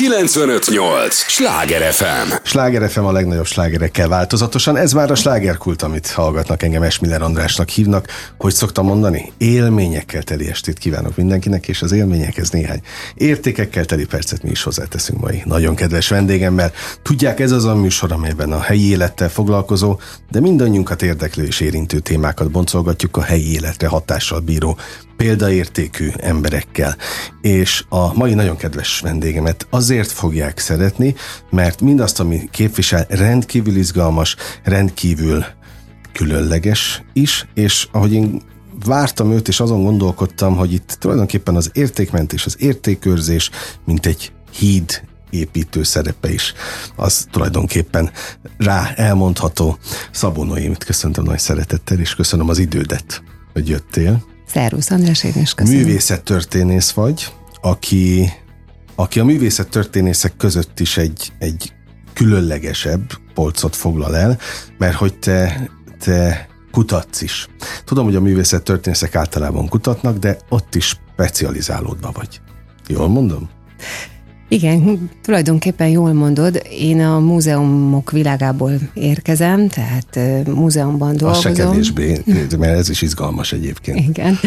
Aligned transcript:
958! 0.00 1.14
Sláger 1.14 1.92
FM! 1.92 2.32
Sláger 2.42 2.90
FM 2.90 3.04
a 3.04 3.12
legnagyobb 3.12 3.46
slágerekkel 3.46 4.08
változatosan. 4.08 4.76
Ez 4.76 4.92
már 4.92 5.10
a 5.10 5.14
slágerkult, 5.14 5.82
amit 5.82 6.10
hallgatnak 6.10 6.62
engem 6.62 6.82
Esmiller 6.82 7.22
Andrásnak 7.22 7.68
hívnak. 7.68 8.06
Hogy 8.38 8.52
szoktam 8.52 8.86
mondani? 8.86 9.32
Élményekkel 9.38 10.22
teli 10.22 10.48
estét 10.48 10.78
kívánok 10.78 11.16
mindenkinek, 11.16 11.68
és 11.68 11.82
az 11.82 11.92
élményekhez 11.92 12.50
néhány 12.50 12.80
értékekkel 13.14 13.84
teli 13.84 14.04
percet 14.04 14.42
mi 14.42 14.50
is 14.50 14.62
hozzáteszünk 14.62 15.20
mai 15.20 15.42
nagyon 15.44 15.74
kedves 15.74 16.08
vendégemmel. 16.08 16.72
Tudják, 17.02 17.40
ez 17.40 17.50
az 17.50 17.64
a 17.64 17.74
műsor, 17.74 18.12
amelyben 18.12 18.52
a 18.52 18.60
helyi 18.60 18.90
élettel 18.90 19.28
foglalkozó, 19.28 19.98
de 20.30 20.40
mindannyiunkat 20.40 21.02
érdeklő 21.02 21.44
és 21.44 21.60
érintő 21.60 21.98
témákat 21.98 22.50
boncolgatjuk 22.50 23.16
a 23.16 23.22
helyi 23.22 23.52
életre 23.52 23.88
hatással 23.88 24.40
bíró 24.40 24.78
példaértékű 25.20 26.10
emberekkel. 26.16 26.96
És 27.40 27.84
a 27.88 28.14
mai 28.14 28.34
nagyon 28.34 28.56
kedves 28.56 29.00
vendégemet 29.00 29.66
azért 29.70 30.10
fogják 30.10 30.58
szeretni, 30.58 31.14
mert 31.50 31.80
mindazt, 31.80 32.20
ami 32.20 32.48
képvisel, 32.50 33.06
rendkívül 33.08 33.76
izgalmas, 33.76 34.36
rendkívül 34.64 35.44
különleges 36.12 37.02
is, 37.12 37.46
és 37.54 37.88
ahogy 37.92 38.12
én 38.12 38.42
vártam 38.84 39.32
őt, 39.32 39.48
és 39.48 39.60
azon 39.60 39.82
gondolkodtam, 39.82 40.56
hogy 40.56 40.72
itt 40.72 40.96
tulajdonképpen 41.00 41.56
az 41.56 41.70
értékmentés, 41.72 42.46
az 42.46 42.56
értékőrzés, 42.58 43.50
mint 43.84 44.06
egy 44.06 44.32
híd 44.52 45.02
építő 45.30 45.82
szerepe 45.82 46.32
is, 46.32 46.52
az 46.96 47.26
tulajdonképpen 47.30 48.10
rá 48.58 48.92
elmondható. 48.96 49.78
Szabó 50.10 50.44
Noémit 50.44 50.84
köszöntöm 50.84 51.24
nagy 51.24 51.38
szeretettel, 51.38 51.98
és 51.98 52.14
köszönöm 52.14 52.48
az 52.48 52.58
idődet, 52.58 53.22
hogy 53.52 53.68
jöttél. 53.68 54.29
Szervusz 54.52 54.90
András, 54.90 55.24
én 55.24 55.32
is 55.36 55.54
köszönöm. 55.54 55.80
Művészettörténész 55.80 56.90
vagy, 56.90 57.34
aki, 57.60 58.32
aki 58.94 59.20
a 59.20 59.24
művészettörténészek 59.24 60.36
között 60.36 60.80
is 60.80 60.96
egy, 60.96 61.32
egy 61.38 61.72
különlegesebb 62.12 63.12
polcot 63.34 63.76
foglal 63.76 64.16
el, 64.16 64.38
mert 64.78 64.94
hogy 64.94 65.18
te, 65.18 65.70
te 65.98 66.48
kutatsz 66.72 67.20
is. 67.20 67.48
Tudom, 67.84 68.04
hogy 68.04 68.16
a 68.16 68.20
művészettörténészek 68.20 69.14
általában 69.14 69.68
kutatnak, 69.68 70.18
de 70.18 70.38
ott 70.48 70.74
is 70.74 70.96
specializálódva 71.12 72.10
vagy. 72.12 72.40
Jól 72.86 73.08
mondom? 73.08 73.50
Igen, 74.52 75.10
tulajdonképpen 75.22 75.88
jól 75.88 76.12
mondod. 76.12 76.62
Én 76.70 77.00
a 77.00 77.18
múzeumok 77.18 78.10
világából 78.10 78.72
érkezem, 78.94 79.68
tehát 79.68 80.18
múzeumban 80.46 81.16
dolgozom. 81.16 81.50
Az 81.52 81.58
se 81.58 81.62
kevésbé, 81.64 82.22
mert 82.58 82.78
ez 82.78 82.88
is 82.88 83.02
izgalmas 83.02 83.52
egyébként. 83.52 84.08
Igen. 84.08 84.38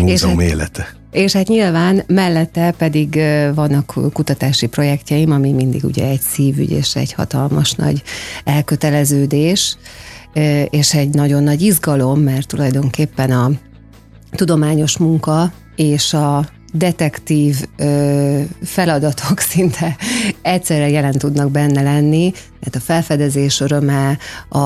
Múzeum 0.00 0.08
és 0.08 0.22
hát- 0.22 0.40
élete. 0.50 0.82
Hát, 0.82 0.96
és 1.10 1.32
hát 1.32 1.48
nyilván 1.48 2.02
mellette 2.06 2.74
pedig 2.78 3.20
vannak 3.54 3.94
kutatási 4.12 4.66
projektjeim, 4.66 5.30
ami 5.30 5.52
mindig 5.52 5.84
ugye 5.84 6.06
egy 6.08 6.20
szívügy 6.20 6.70
és 6.70 6.96
egy 6.96 7.12
hatalmas 7.12 7.72
nagy 7.72 8.02
elköteleződés, 8.44 9.76
és 10.70 10.94
egy 10.94 11.14
nagyon 11.14 11.42
nagy 11.42 11.62
izgalom, 11.62 12.20
mert 12.20 12.46
tulajdonképpen 12.46 13.30
a 13.30 13.50
tudományos 14.30 14.98
munka 14.98 15.52
és 15.76 16.14
a 16.14 16.46
detektív 16.76 17.56
ö, 17.76 18.40
feladatok 18.64 19.40
szinte 19.50 19.96
egyszerre 20.42 20.88
jelen 20.88 21.12
tudnak 21.12 21.50
benne 21.50 21.82
lenni, 21.82 22.32
mert 22.60 22.76
a 22.76 22.80
felfedezés 22.80 23.60
öröme, 23.60 24.18
a, 24.48 24.58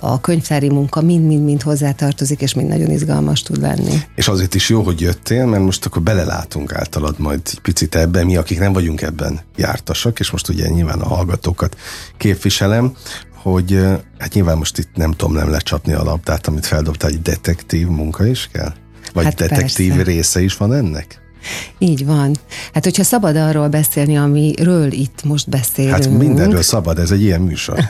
a 0.00 0.20
könyvtári 0.20 0.68
munka 0.68 1.00
mind-mind-mind 1.00 1.62
hozzátartozik, 1.62 2.40
és 2.40 2.54
mind 2.54 2.68
nagyon 2.68 2.90
izgalmas 2.90 3.42
tud 3.42 3.60
lenni. 3.60 4.02
És 4.14 4.28
azért 4.28 4.54
is 4.54 4.68
jó, 4.68 4.82
hogy 4.82 5.00
jöttél, 5.00 5.46
mert 5.46 5.62
most 5.62 5.86
akkor 5.86 6.02
belelátunk 6.02 6.74
általad 6.74 7.18
majd 7.18 7.40
egy 7.44 7.60
picit 7.60 7.94
ebben, 7.94 8.26
mi, 8.26 8.36
akik 8.36 8.58
nem 8.58 8.72
vagyunk 8.72 9.02
ebben 9.02 9.40
jártasak, 9.56 10.18
és 10.18 10.30
most 10.30 10.48
ugye 10.48 10.68
nyilván 10.68 11.00
a 11.00 11.08
hallgatókat 11.08 11.76
képviselem, 12.16 12.92
hogy 13.34 13.80
hát 14.18 14.34
nyilván 14.34 14.58
most 14.58 14.78
itt 14.78 14.90
nem 14.94 15.12
tudom 15.12 15.34
nem 15.34 15.50
lecsapni 15.50 15.92
a 15.92 16.02
labdát, 16.02 16.46
amit 16.46 16.66
feldobtál, 16.66 17.10
egy 17.10 17.22
detektív 17.22 17.86
munka 17.86 18.26
is 18.26 18.48
kell? 18.52 18.72
Vagy 19.12 19.24
hát 19.24 19.34
detektív 19.34 19.94
persze. 19.94 20.10
része 20.10 20.40
is 20.40 20.56
van 20.56 20.72
ennek? 20.72 21.20
Így 21.78 22.06
van. 22.06 22.36
Hát, 22.72 22.84
hogyha 22.84 23.02
szabad 23.02 23.36
arról 23.36 23.68
beszélni, 23.68 24.16
amiről 24.16 24.92
itt 24.92 25.24
most 25.24 25.48
beszélünk. 25.48 25.94
Hát 25.94 26.10
mindenről 26.10 26.62
szabad, 26.62 26.98
ez 26.98 27.10
egy 27.10 27.22
ilyen 27.22 27.40
műsor. 27.40 27.78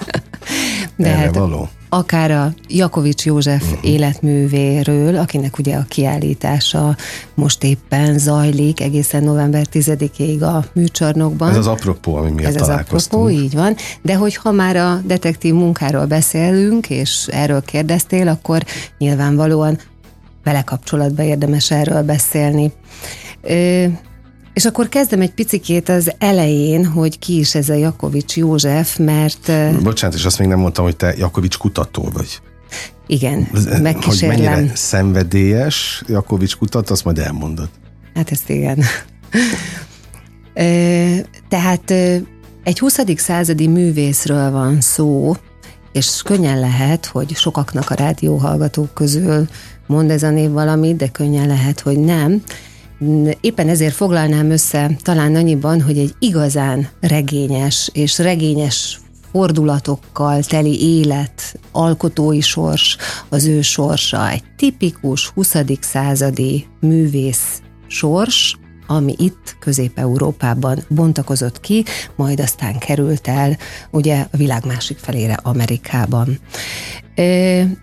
De 0.97 1.09
Erre 1.09 1.17
hát 1.17 1.35
való. 1.35 1.69
akár 1.89 2.31
a 2.31 2.53
Jakovics 2.69 3.25
József 3.25 3.63
uh-huh. 3.63 3.91
életművéről, 3.91 5.17
akinek 5.17 5.59
ugye 5.59 5.77
a 5.77 5.85
kiállítása 5.89 6.97
most 7.35 7.65
éppen 7.65 8.19
zajlik 8.19 8.81
egészen 8.81 9.23
november 9.23 9.67
10-ig 9.73 10.41
a 10.41 10.65
műcsarnokban. 10.73 11.51
Ez 11.51 11.57
az 11.57 11.67
apropó, 11.67 12.15
ami 12.15 12.31
miatt 12.31 12.55
Ez 12.55 12.61
az 12.61 12.69
apropó, 12.69 13.31
így 13.31 13.55
van. 13.55 13.77
De 14.03 14.15
hogyha 14.15 14.53
már 14.53 14.77
a 14.77 15.01
detektív 15.05 15.55
munkáról 15.55 16.07
beszélünk, 16.07 16.91
és 16.91 17.29
erről 17.31 17.63
kérdeztél, 17.63 18.29
akkor 18.29 18.65
nyilvánvalóan 18.99 19.79
vele 20.45 20.63
kapcsolatban 20.63 21.25
érdemes 21.25 21.71
erről 21.71 22.03
beszélni. 22.03 22.73
És 24.53 24.65
akkor 24.65 24.89
kezdem 24.89 25.21
egy 25.21 25.33
picikét 25.33 25.89
az 25.89 26.13
elején, 26.19 26.87
hogy 26.87 27.19
ki 27.19 27.39
is 27.39 27.55
ez 27.55 27.69
a 27.69 27.75
Jakovics 27.75 28.37
József, 28.37 28.97
mert... 28.97 29.53
Bocsánat, 29.83 30.17
és 30.17 30.25
azt 30.25 30.39
még 30.39 30.49
nem 30.49 30.59
mondtam, 30.59 30.85
hogy 30.85 30.97
te 30.97 31.15
Jakovics 31.17 31.57
kutató 31.57 32.09
vagy. 32.13 32.41
Igen, 33.07 33.49
megkísérlem. 33.83 34.37
Hogy 34.37 34.47
mennyire 34.47 34.75
szenvedélyes 34.75 36.03
Jakovics 36.07 36.57
kutat, 36.57 36.91
azt 36.91 37.05
majd 37.05 37.19
elmondod. 37.19 37.69
Hát 38.15 38.31
ezt 38.31 38.51
igen. 38.51 38.85
Tehát 41.49 41.91
egy 42.65 42.79
20. 42.79 42.99
századi 43.17 43.67
művészről 43.67 44.51
van 44.51 44.81
szó, 44.81 45.37
és 45.93 46.23
könnyen 46.25 46.61
lehet, 46.61 47.07
hogy 47.07 47.35
sokaknak 47.35 47.91
a 47.91 47.95
rádióhallgatók 47.95 48.95
közül 48.95 49.49
mond 49.87 50.11
ez 50.11 50.23
a 50.23 50.31
név 50.31 50.51
valamit, 50.51 50.97
de 50.97 51.09
könnyen 51.09 51.47
lehet, 51.47 51.81
hogy 51.81 51.99
nem. 51.99 52.43
Éppen 53.41 53.69
ezért 53.69 53.95
foglalnám 53.95 54.51
össze 54.51 54.91
talán 55.03 55.35
annyiban, 55.35 55.83
hogy 55.83 55.99
egy 55.99 56.15
igazán 56.19 56.89
regényes 57.01 57.91
és 57.93 58.19
regényes 58.19 59.01
fordulatokkal 59.33 60.43
teli 60.43 60.99
élet, 60.99 61.59
alkotói 61.73 62.41
sors, 62.41 62.97
az 63.29 63.47
ő 63.47 63.63
sorsa, 63.63 64.31
egy 64.31 64.43
tipikus 64.57 65.29
20. 65.29 65.55
századi 65.81 66.67
művész 66.81 67.61
sors, 67.87 68.57
ami 68.87 69.15
itt 69.19 69.57
Közép-Európában 69.61 70.85
bontakozott 70.89 71.61
ki, 71.61 71.85
majd 72.17 72.41
aztán 72.41 72.79
került 72.79 73.29
el 73.29 73.57
ugye 73.91 74.27
a 74.31 74.37
világ 74.37 74.67
másik 74.67 74.99
felére 74.99 75.39
Amerikában. 75.43 76.39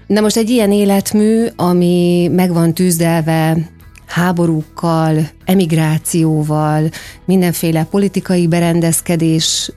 Na 0.07 0.21
most 0.21 0.37
egy 0.37 0.49
ilyen 0.49 0.71
életmű, 0.71 1.45
ami 1.55 2.27
meg 2.27 2.53
van 2.53 2.73
tűzdelve 2.73 3.57
háborúkkal, 4.05 5.29
emigrációval, 5.45 6.89
mindenféle 7.25 7.83
politikai 7.83 8.47
berendezkedés, 8.47 9.71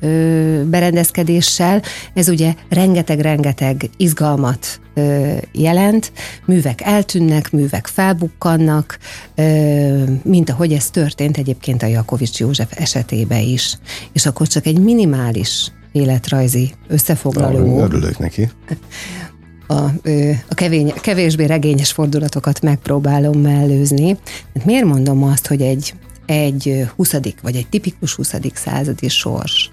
berendezkedéssel, 0.64 1.82
ez 2.14 2.28
ugye 2.28 2.54
rengeteg-rengeteg 2.68 3.90
izgalmat 3.96 4.80
jelent, 5.52 6.12
művek 6.46 6.80
eltűnnek, 6.80 7.50
művek 7.50 7.86
felbukkannak, 7.86 8.98
mint 10.22 10.50
ahogy 10.50 10.72
ez 10.72 10.90
történt 10.90 11.36
egyébként 11.36 11.82
a 11.82 11.86
Jakovics 11.86 12.38
József 12.38 12.80
esetében 12.80 13.40
is. 13.40 13.78
És 14.12 14.26
akkor 14.26 14.46
csak 14.46 14.66
egy 14.66 14.78
minimális 14.78 15.72
életrajzi 15.92 16.70
összefoglaló. 16.88 17.80
Örülök 17.80 18.18
neki 18.18 18.50
a, 19.68 19.84
a 20.48 20.54
kevény, 20.54 20.92
kevésbé 21.00 21.44
regényes 21.44 21.92
fordulatokat 21.92 22.60
megpróbálom 22.60 23.40
mellőzni. 23.40 24.16
Hát 24.54 24.64
miért 24.64 24.84
mondom 24.84 25.22
azt, 25.22 25.46
hogy 25.46 25.62
egy, 25.62 25.94
egy 26.26 26.86
20. 26.96 27.14
vagy 27.42 27.56
egy 27.56 27.68
tipikus 27.68 28.14
20. 28.14 28.34
századi 28.54 29.08
sors? 29.08 29.70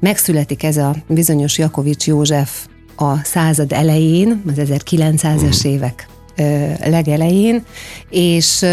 Megszületik 0.00 0.62
ez 0.62 0.76
a 0.76 0.96
bizonyos 1.08 1.58
Jakovics 1.58 2.06
József 2.06 2.66
a 2.96 3.24
század 3.24 3.72
elején, 3.72 4.42
az 4.46 4.54
1900-es 4.56 5.64
évek 5.64 6.08
ö, 6.36 6.72
legelején, 6.84 7.64
és 8.10 8.64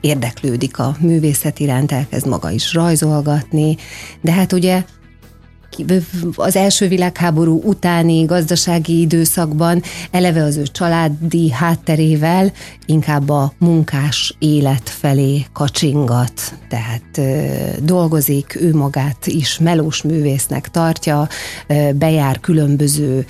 érdeklődik 0.00 0.78
a 0.78 0.96
művészet 1.00 1.58
iránt, 1.58 1.92
elkezd 1.92 2.26
maga 2.26 2.50
is 2.50 2.74
rajzolgatni, 2.74 3.76
de 4.20 4.32
hát 4.32 4.52
ugye 4.52 4.84
az 6.34 6.56
első 6.56 6.88
világháború 6.88 7.60
utáni 7.64 8.24
gazdasági 8.24 9.00
időszakban 9.00 9.82
eleve 10.10 10.42
az 10.42 10.56
ő 10.56 10.62
családi 10.62 11.50
hátterével 11.50 12.52
inkább 12.86 13.28
a 13.28 13.52
munkás 13.58 14.34
élet 14.38 14.88
felé 14.88 15.44
kacsingat, 15.52 16.54
tehát 16.68 17.20
dolgozik, 17.84 18.58
ő 18.60 18.74
magát 18.74 19.26
is 19.26 19.58
melós 19.58 20.02
művésznek 20.02 20.68
tartja, 20.68 21.28
bejár 21.94 22.40
különböző 22.40 23.26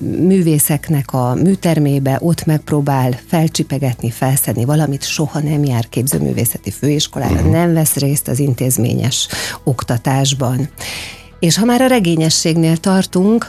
művészeknek 0.00 1.12
a 1.12 1.34
műtermébe, 1.34 2.18
ott 2.20 2.44
megpróbál 2.44 3.18
felcsipegetni, 3.26 4.10
felszedni 4.10 4.64
valamit, 4.64 5.04
soha 5.04 5.40
nem 5.40 5.64
jár 5.64 5.88
képzőművészeti 5.88 6.70
főiskolára, 6.70 7.34
uh-huh. 7.34 7.52
nem 7.52 7.72
vesz 7.74 7.94
részt 7.94 8.28
az 8.28 8.38
intézményes 8.38 9.28
oktatásban. 9.64 10.68
És 11.40 11.56
ha 11.56 11.64
már 11.64 11.80
a 11.80 11.86
regényességnél 11.86 12.76
tartunk, 12.76 13.48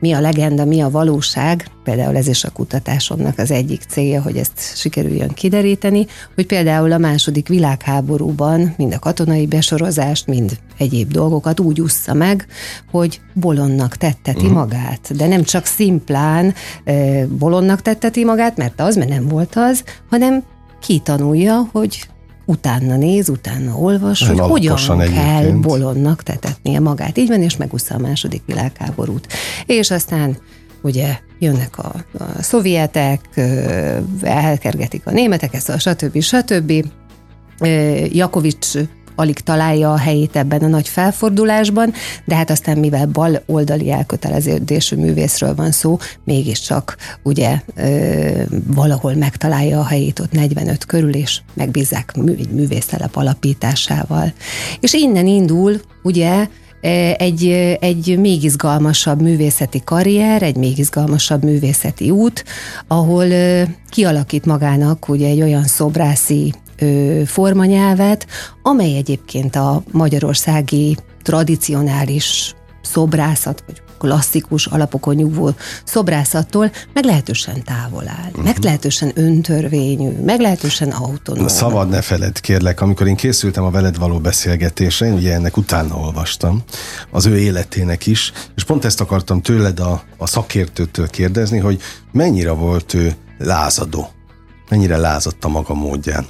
mi 0.00 0.12
a 0.12 0.20
legenda, 0.20 0.64
mi 0.64 0.80
a 0.80 0.90
valóság, 0.90 1.66
például 1.84 2.16
ez 2.16 2.28
is 2.28 2.44
a 2.44 2.50
kutatásomnak 2.50 3.38
az 3.38 3.50
egyik 3.50 3.82
célja, 3.88 4.22
hogy 4.22 4.36
ezt 4.36 4.76
sikerüljön 4.76 5.28
kideríteni, 5.28 6.06
hogy 6.34 6.46
például 6.46 6.92
a 6.92 6.98
második 6.98 7.48
világháborúban 7.48 8.74
mind 8.76 8.92
a 8.94 8.98
katonai 8.98 9.46
besorozást, 9.46 10.26
mind 10.26 10.58
egyéb 10.78 11.12
dolgokat 11.12 11.60
úgy 11.60 11.80
ússza 11.80 12.14
meg, 12.14 12.46
hogy 12.90 13.20
bolonnak 13.32 13.96
tetteti 13.96 14.44
uh-huh. 14.44 14.52
magát. 14.52 15.16
De 15.16 15.26
nem 15.26 15.42
csak 15.42 15.64
szimplán 15.64 16.54
e, 16.84 17.26
bolonnak 17.26 17.82
tetteti 17.82 18.24
magát, 18.24 18.56
mert 18.56 18.80
az, 18.80 18.96
mert 18.96 19.10
nem 19.10 19.28
volt 19.28 19.52
az, 19.54 19.84
hanem 20.10 20.42
kitanulja, 20.80 21.68
hogy 21.72 22.06
utána 22.46 22.96
néz, 22.96 23.28
utána 23.28 23.76
olvas, 23.76 24.26
hogy 24.26 24.38
hogyan 24.38 24.98
kell 24.98 25.50
bolondnak 25.50 26.22
tetetnie 26.22 26.80
magát. 26.80 27.18
Így 27.18 27.28
van, 27.28 27.42
és 27.42 27.56
megúszta 27.56 27.94
a 27.94 27.98
második 27.98 28.42
világháborút. 28.46 29.26
És 29.66 29.90
aztán 29.90 30.36
ugye 30.82 31.18
jönnek 31.38 31.78
a, 31.78 31.94
a 32.18 32.42
szovjetek, 32.42 33.20
elkergetik 34.22 35.06
a 35.06 35.10
németeket, 35.10 35.80
stb. 35.80 36.20
stb. 36.20 36.72
Jakovics 38.12 38.76
alig 39.16 39.38
találja 39.40 39.92
a 39.92 39.98
helyét 39.98 40.36
ebben 40.36 40.62
a 40.62 40.66
nagy 40.66 40.88
felfordulásban, 40.88 41.92
de 42.24 42.34
hát 42.34 42.50
aztán 42.50 42.78
mivel 42.78 43.06
bal 43.06 43.42
oldali 43.46 43.90
elköteleződésű 43.90 44.96
művészről 44.96 45.54
van 45.54 45.70
szó, 45.70 45.98
mégiscsak 46.24 46.96
ugye 47.22 47.60
ö, 47.74 48.42
valahol 48.66 49.14
megtalálja 49.14 49.80
a 49.80 49.86
helyét 49.86 50.18
ott 50.18 50.32
45 50.32 50.84
körül, 50.84 51.14
és 51.14 51.40
megbízzák 51.54 52.12
egy 52.26 52.50
művésztelep 52.50 53.16
alapításával. 53.16 54.32
És 54.80 54.92
innen 54.92 55.26
indul 55.26 55.80
ugye 56.02 56.46
egy, 57.16 57.48
egy 57.80 58.18
még 58.18 58.44
izgalmasabb 58.44 59.22
művészeti 59.22 59.82
karrier, 59.84 60.42
egy 60.42 60.56
még 60.56 60.78
izgalmasabb 60.78 61.44
művészeti 61.44 62.10
út, 62.10 62.44
ahol 62.86 63.26
kialakít 63.88 64.44
magának 64.44 65.08
ugye 65.08 65.28
egy 65.28 65.42
olyan 65.42 65.64
szobrászi 65.64 66.54
formanyelvet, 67.26 68.26
amely 68.62 68.96
egyébként 68.96 69.56
a 69.56 69.82
magyarországi 69.92 70.96
tradicionális 71.22 72.54
szobrászat, 72.82 73.64
vagy 73.66 73.82
klasszikus 73.98 74.66
alapokon 74.66 75.14
nyugvó 75.14 75.54
szobrászatól 75.84 76.70
meglehetősen 76.92 77.64
távol 77.64 78.08
áll, 78.08 78.28
uh-huh. 78.28 78.44
meglehetősen 78.44 79.12
öntörvényű, 79.14 80.10
meglehetősen 80.24 80.90
autonóm. 80.90 81.48
Szabad 81.48 81.88
ne 81.88 82.02
feled, 82.02 82.40
kérlek, 82.40 82.80
amikor 82.80 83.06
én 83.06 83.16
készültem 83.16 83.64
a 83.64 83.70
veled 83.70 83.98
való 83.98 84.18
beszélgetésre, 84.18 85.06
én 85.06 85.12
ugye 85.12 85.34
ennek 85.34 85.56
utána 85.56 85.96
olvastam, 85.96 86.62
az 87.10 87.26
ő 87.26 87.38
életének 87.38 88.06
is, 88.06 88.32
és 88.54 88.64
pont 88.64 88.84
ezt 88.84 89.00
akartam 89.00 89.40
tőled 89.40 89.80
a, 89.80 90.02
a 90.16 90.26
szakértőtől 90.26 91.08
kérdezni, 91.08 91.58
hogy 91.58 91.80
mennyire 92.12 92.50
volt 92.50 92.94
ő 92.94 93.14
lázadó, 93.38 94.08
mennyire 94.68 94.96
lázadt 94.96 95.44
a 95.44 95.48
maga 95.48 95.74
módján 95.74 96.26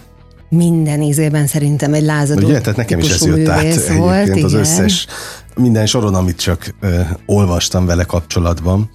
minden 0.49 1.03
ízében 1.03 1.47
szerintem 1.47 1.95
egy 1.95 2.03
lázadó 2.03 2.47
Ugye, 2.47 2.61
tehát 2.61 2.77
nekem 2.77 2.99
is 2.99 3.11
ez 3.11 3.27
jött 3.27 3.49
át 3.49 3.87
volt, 3.87 4.31
az 4.31 4.37
igen. 4.37 4.55
összes, 4.55 5.07
minden 5.57 5.87
soron, 5.87 6.15
amit 6.15 6.37
csak 6.37 6.75
ö, 6.81 7.01
olvastam 7.27 7.87
vele 7.87 8.05
kapcsolatban, 8.05 8.91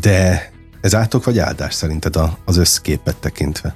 de 0.00 0.50
ez 0.80 0.94
átok 0.94 1.24
vagy 1.24 1.38
áldás 1.38 1.74
szerinted 1.74 2.14
az 2.44 2.56
összképet 2.56 3.16
tekintve, 3.16 3.74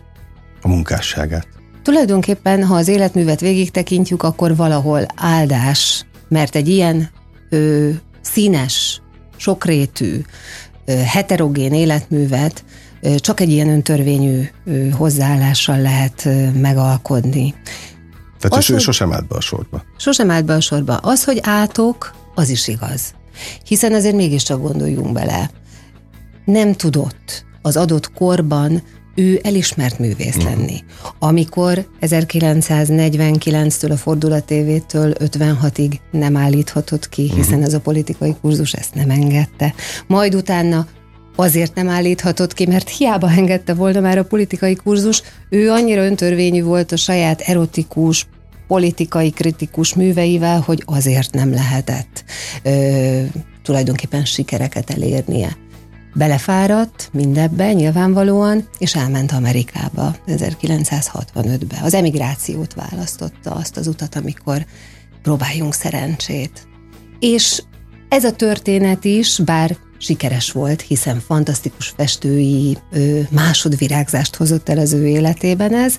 a 0.62 0.69
munkásságát? 0.69 1.49
Tulajdonképpen, 1.82 2.65
ha 2.65 2.75
az 2.75 2.88
életművet 2.88 3.41
végig 3.41 3.70
tekintjük, 3.70 4.23
akkor 4.23 4.56
valahol 4.56 5.06
áldás, 5.17 6.06
mert 6.29 6.56
egy 6.56 6.69
ilyen 6.69 7.11
ö, 7.50 7.91
színes, 8.20 9.00
sokrétű, 9.37 10.20
ö, 10.85 10.93
heterogén 10.93 11.73
életművet 11.73 12.65
csak 13.17 13.41
egy 13.41 13.51
ilyen 13.51 13.69
öntörvényű 13.69 14.49
hozzáállással 14.93 15.81
lehet 15.81 16.29
megalkodni. 16.55 17.55
Tehát 18.39 18.59
az, 18.59 18.71
ő 18.71 18.79
sosem 18.79 19.12
állt 19.12 19.27
be 19.27 19.37
a 19.37 19.41
sorba. 19.41 19.83
Sosem 19.97 20.31
állt 20.31 20.45
be 20.45 20.55
a 20.55 20.61
sorba. 20.61 20.97
Az, 20.97 21.25
hogy 21.25 21.41
átok, 21.43 22.15
az 22.35 22.49
is 22.49 22.69
igaz. 22.69 23.15
Hiszen 23.65 23.93
azért 23.93 24.15
mégiscsak 24.15 24.62
gondoljunk 24.62 25.12
bele. 25.12 25.51
Nem 26.45 26.73
tudott 26.73 27.45
az 27.62 27.77
adott 27.77 28.12
korban 28.12 28.83
ő 29.15 29.41
elismert 29.43 29.99
művész 29.99 30.37
uh-huh. 30.37 30.45
lenni. 30.45 30.85
Amikor 31.19 31.89
1949-től 32.01 33.91
a 33.91 33.97
Fordulat 33.97 34.45
tévétől 34.45 35.12
56-ig 35.19 35.93
nem 36.11 36.37
állíthatott 36.37 37.09
ki, 37.09 37.23
hiszen 37.23 37.45
uh-huh. 37.45 37.65
ez 37.65 37.75
a 37.75 37.81
politikai 37.81 38.35
kurzus 38.41 38.73
ezt 38.73 38.95
nem 38.95 39.11
engedte. 39.11 39.75
Majd 40.06 40.35
utána 40.35 40.87
azért 41.36 41.75
nem 41.75 41.88
állíthatott 41.88 42.54
ki, 42.54 42.66
mert 42.66 42.88
hiába 42.88 43.31
engedte 43.31 43.75
volna 43.75 44.00
már 44.00 44.19
a 44.19 44.25
politikai 44.25 44.75
kurzus, 44.75 45.22
ő 45.48 45.70
annyira 45.70 46.04
öntörvényű 46.04 46.62
volt 46.62 46.92
a 46.92 46.96
saját 46.96 47.40
erotikus, 47.40 48.26
politikai 48.66 49.31
kritikus 49.31 49.94
műveivel, 49.94 50.60
hogy 50.60 50.82
azért 50.86 51.32
nem 51.32 51.52
lehetett 51.52 52.25
ö, 52.62 53.22
tulajdonképpen 53.62 54.25
sikereket 54.25 54.90
elérnie. 54.90 55.56
Belefáradt 56.14 57.08
mindebbe 57.12 57.72
nyilvánvalóan, 57.72 58.69
és 58.78 58.94
elment 58.94 59.32
Amerikába 59.32 60.16
1965-be. 60.26 61.81
Az 61.82 61.94
emigrációt 61.94 62.75
választotta 62.75 63.50
azt 63.50 63.76
az 63.76 63.86
utat, 63.86 64.14
amikor 64.14 64.66
próbáljunk 65.22 65.75
szerencsét. 65.75 66.66
És 67.19 67.62
ez 68.08 68.25
a 68.25 68.32
történet 68.32 69.04
is, 69.04 69.38
bár 69.44 69.76
sikeres 69.99 70.52
volt, 70.52 70.81
hiszen 70.81 71.20
fantasztikus 71.20 71.94
festői 71.96 72.79
ö, 72.93 73.20
másodvirágzást 73.31 74.37
hozott 74.37 74.69
el 74.69 74.79
az 74.79 74.93
ő 74.93 75.06
életében 75.06 75.75
ez, 75.75 75.99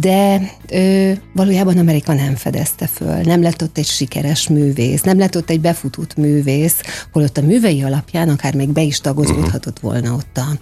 de 0.00 0.50
ö, 0.70 1.12
valójában 1.34 1.78
Amerika 1.78 2.12
nem 2.14 2.34
fedezte 2.34 2.86
föl, 2.86 3.20
nem 3.20 3.42
lett 3.42 3.62
ott 3.62 3.78
egy 3.78 3.86
sikeres 3.86 4.48
művész, 4.48 5.00
nem 5.00 5.18
lett 5.18 5.36
ott 5.36 5.50
egy 5.50 5.60
befutott 5.60 6.16
művész, 6.16 6.80
holott 7.12 7.36
a 7.38 7.42
művei 7.42 7.82
alapján 7.82 8.28
akár 8.28 8.54
még 8.54 8.68
be 8.68 8.82
is 8.82 9.00
tagozódhatott 9.00 9.78
volna 9.78 10.14
ott 10.14 10.38
a, 10.38 10.58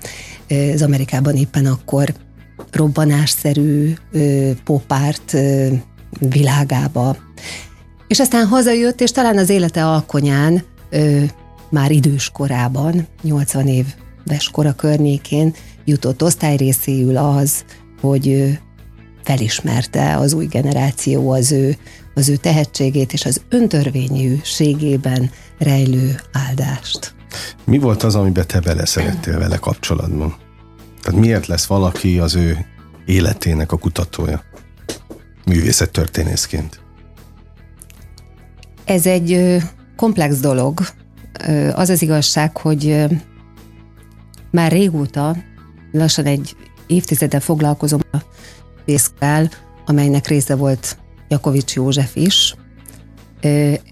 az 0.75 0.83
Amerikában 0.83 1.37
éppen 1.37 1.67
akkor 1.67 2.15
robbanásszerű 2.73 3.93
ö, 4.13 4.51
popárt 4.65 5.35
ö, 5.35 5.67
világába. 6.19 7.17
És 8.07 8.21
aztán 8.21 8.47
hazajött, 8.47 9.01
és 9.01 9.11
talán 9.11 9.39
az 9.39 9.49
élete 9.49 9.87
alkonyán 9.87 10.63
ö, 10.91 11.23
már 11.71 11.91
idős 11.91 12.31
korában, 12.31 13.07
80 13.23 13.67
éves 13.67 14.49
kora 14.53 14.73
környékén 14.73 15.55
jutott 15.85 16.23
osztályrészéül 16.23 17.17
az, 17.17 17.65
hogy 18.01 18.59
felismerte 19.23 20.17
az 20.17 20.33
új 20.33 20.47
generáció 20.47 21.31
az 21.31 21.53
ő, 21.53 21.77
az 22.15 22.29
ő 22.29 22.37
tehetségét 22.37 23.13
és 23.13 23.25
az 23.25 23.41
öntörvényűségében 23.49 25.31
rejlő 25.59 26.21
áldást. 26.33 27.15
Mi 27.65 27.79
volt 27.79 28.03
az, 28.03 28.15
amiben 28.15 28.47
te 28.47 28.61
beleszerettél 28.61 29.39
vele 29.39 29.57
kapcsolatban? 29.57 30.37
Tehát 31.03 31.21
miért 31.21 31.47
lesz 31.47 31.67
valaki 31.67 32.19
az 32.19 32.35
ő 32.35 32.67
életének 33.07 33.73
a 33.73 33.77
kutatója? 33.77 34.43
Művészettörténészként. 35.45 36.81
Ez 38.85 39.07
egy 39.07 39.57
komplex 39.97 40.39
dolog, 40.39 40.81
az 41.73 41.89
az 41.89 42.03
igazság, 42.03 42.57
hogy 42.57 43.07
már 44.51 44.73
régóta, 44.73 45.37
lassan 45.93 46.25
egy 46.25 46.57
évtizede 46.87 47.41
foglalkozom 47.41 48.01
a 48.13 48.19
vészkel, 48.85 49.51
amelynek 49.87 50.27
része 50.27 50.55
volt 50.55 50.99
Jakovics 51.29 51.75
József 51.75 52.17
is. 52.17 52.55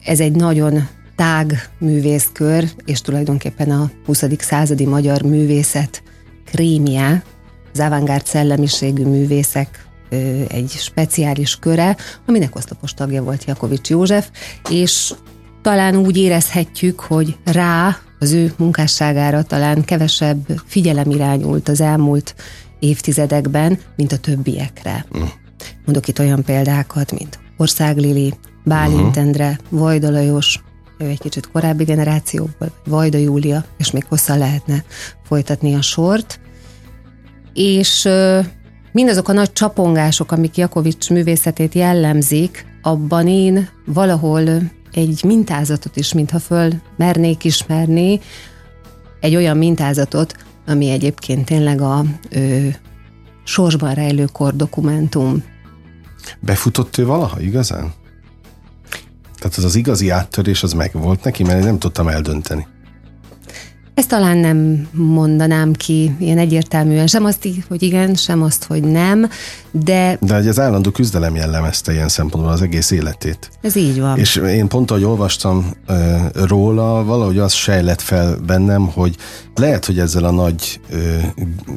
Ez 0.05 0.21
egy 0.21 0.33
nagyon 0.33 0.89
tág 1.17 1.71
művészkör, 1.79 2.71
és 2.85 3.01
tulajdonképpen 3.01 3.71
a 3.71 3.91
20. 4.07 4.25
századi 4.39 4.87
magyar 4.87 5.23
művészet 5.23 6.03
krémje, 6.45 7.23
az 7.73 7.81
avantgárd 7.81 8.27
szellemiségű 8.27 9.05
művészek 9.05 9.87
egy 10.49 10.71
speciális 10.71 11.57
köre, 11.57 11.97
aminek 12.27 12.57
oszlopos 12.57 12.95
tagja 12.95 13.23
volt 13.23 13.45
Jakovics 13.45 13.89
József, 13.89 14.29
és 14.71 15.15
talán 15.69 15.97
úgy 15.97 16.17
érezhetjük, 16.17 17.01
hogy 17.01 17.37
rá, 17.45 17.97
az 18.19 18.33
ő 18.33 18.53
munkásságára 18.59 19.43
talán 19.43 19.85
kevesebb 19.85 20.39
figyelem 20.67 21.11
irányult 21.11 21.69
az 21.69 21.81
elmúlt 21.81 22.35
évtizedekben, 22.79 23.79
mint 23.97 24.13
a 24.13 24.17
többiekre. 24.17 25.07
Mm. 25.19 25.23
Mondok 25.85 26.09
itt 26.09 26.19
olyan 26.19 26.45
példákat, 26.45 27.13
mint 27.19 27.39
Országlili, 27.57 28.35
Bálint 28.65 29.01
uh-huh. 29.01 29.17
Endre, 29.17 29.59
Vajda 29.69 30.11
Lajos, 30.11 30.61
ő 30.99 31.07
egy 31.07 31.21
kicsit 31.21 31.51
korábbi 31.51 31.85
generációból, 31.85 32.73
Vajda 32.87 33.19
Júlia, 33.19 33.65
és 33.79 33.91
még 33.91 34.05
hosszan 34.09 34.39
lehetne 34.39 34.85
folytatni 35.25 35.75
a 35.75 35.83
sort. 35.83 36.41
És 37.55 38.09
mindazok 38.93 39.29
a 39.29 39.33
nagy 39.33 39.53
csapongások, 39.53 40.33
amik 40.33 40.57
Jakovics 40.57 41.11
művészetét 41.11 41.75
jellemzik, 41.75 42.67
abban 42.83 43.29
én 43.29 43.69
valahol 43.87 44.77
egy 44.93 45.21
mintázatot 45.25 45.97
is, 45.97 46.13
mintha 46.13 46.39
föl 46.39 46.73
mernék 46.97 47.45
ismerni, 47.45 48.21
egy 49.21 49.37
olyan 49.37 49.57
mintázatot, 49.57 50.37
ami 50.67 50.91
egyébként 50.91 51.45
tényleg 51.45 51.81
a 51.81 52.05
ö, 52.31 52.67
sorsban 53.45 53.95
rejlő 53.95 54.25
kor 54.33 54.57
dokumentum. 54.57 55.45
Befutott 56.41 56.97
ő 56.97 57.07
valaha 57.07 57.41
igazán? 57.41 57.93
Tehát 59.39 59.57
az 59.57 59.65
az 59.65 59.75
igazi 59.75 60.11
áttörés 60.11 60.63
az 60.63 60.73
megvolt 60.73 61.25
neki, 61.25 61.43
mert 61.43 61.59
én 61.59 61.65
nem 61.65 61.79
tudtam 61.79 62.09
eldönteni. 62.09 62.67
Ezt 63.99 64.09
talán 64.09 64.37
nem 64.37 64.89
mondanám 64.93 65.73
ki 65.73 66.15
ilyen 66.19 66.39
egyértelműen, 66.39 67.07
sem 67.07 67.25
azt, 67.25 67.49
hogy 67.69 67.83
igen, 67.83 68.15
sem 68.15 68.43
azt, 68.43 68.65
hogy 68.65 68.83
nem, 68.83 69.29
de... 69.71 70.19
De 70.21 70.35
az 70.35 70.61
állandó 70.61 70.91
küzdelem 70.91 71.35
jellemezte 71.35 71.93
ilyen 71.93 72.09
szempontból 72.09 72.53
az 72.53 72.63
egész 72.63 72.91
életét. 72.91 73.51
Ez 73.61 73.77
így 73.77 74.01
van. 74.01 74.19
És 74.19 74.37
én 74.37 74.69
pont, 74.69 74.91
ahogy 74.91 75.05
olvastam 75.05 75.71
uh, 75.89 75.97
róla, 76.47 77.05
valahogy 77.05 77.39
az 77.39 77.53
sejlett 77.53 78.01
fel 78.01 78.37
bennem, 78.47 78.87
hogy 78.87 79.17
lehet, 79.55 79.85
hogy 79.85 79.99
ezzel 79.99 80.25
a 80.25 80.31
nagy 80.31 80.81
uh, 80.91 81.25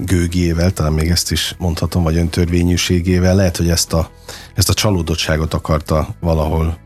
gőgével, 0.06 0.72
talán 0.72 0.94
még 0.94 1.10
ezt 1.10 1.32
is 1.32 1.56
mondhatom, 1.58 2.04
vagy 2.04 2.18
öntörvényűségével, 2.18 3.36
lehet, 3.36 3.58
hogy 3.58 3.70
ezt 3.70 3.94
a, 3.94 4.10
ezt 4.56 4.70
a 4.70 4.74
csalódottságot 4.74 5.54
akarta 5.54 6.16
valahol 6.20 6.78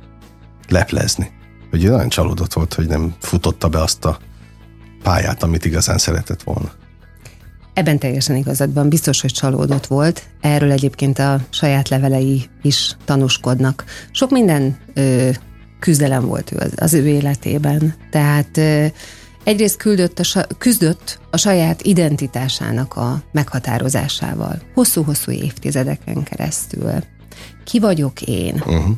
leplezni. 0.70 1.32
Hogy 1.70 1.90
nagyon 1.90 2.10
csalódott 2.10 2.54
volt, 2.54 2.74
hogy 2.74 2.88
nem 2.88 3.14
futotta 3.20 3.68
be 3.68 3.82
azt 3.82 4.06
a 4.06 4.18
pályát, 5.06 5.44
amit 5.44 5.66
igazán 5.66 5.98
szeretett 5.98 6.44
volna. 6.44 6.72
Ebben 7.74 8.00
teljesen 8.00 8.36
igazad 8.36 8.74
van, 8.74 8.90
biztos, 8.90 9.22
hogy 9.22 9.32
csalódott 9.32 9.86
volt. 9.88 10.24
Erről 10.42 10.72
egyébként 10.72 11.20
a 11.20 11.40
saját 11.50 11.90
levelei 11.90 12.50
is 12.62 12.96
tanúskodnak. 13.06 13.84
Sok 14.12 14.30
minden 14.32 14.78
ö, 14.94 15.30
küzdelem 15.80 16.26
volt 16.26 16.52
ő 16.52 16.58
az, 16.58 16.72
az 16.76 16.94
ő 16.94 17.08
életében. 17.08 17.96
Tehát 18.12 18.58
ö, 18.58 18.86
egyrészt 19.44 19.78
küldött 19.78 20.20
a, 20.20 20.48
küzdött 20.58 21.20
a 21.32 21.38
saját 21.38 21.82
identitásának 21.82 22.96
a 22.96 23.24
meghatározásával. 23.32 24.62
Hosszú-hosszú 24.74 25.32
évtizedeken 25.32 26.24
keresztül. 26.24 26.92
Ki 27.64 27.80
vagyok 27.80 28.22
én? 28.22 28.54
Uh-huh. 28.56 28.98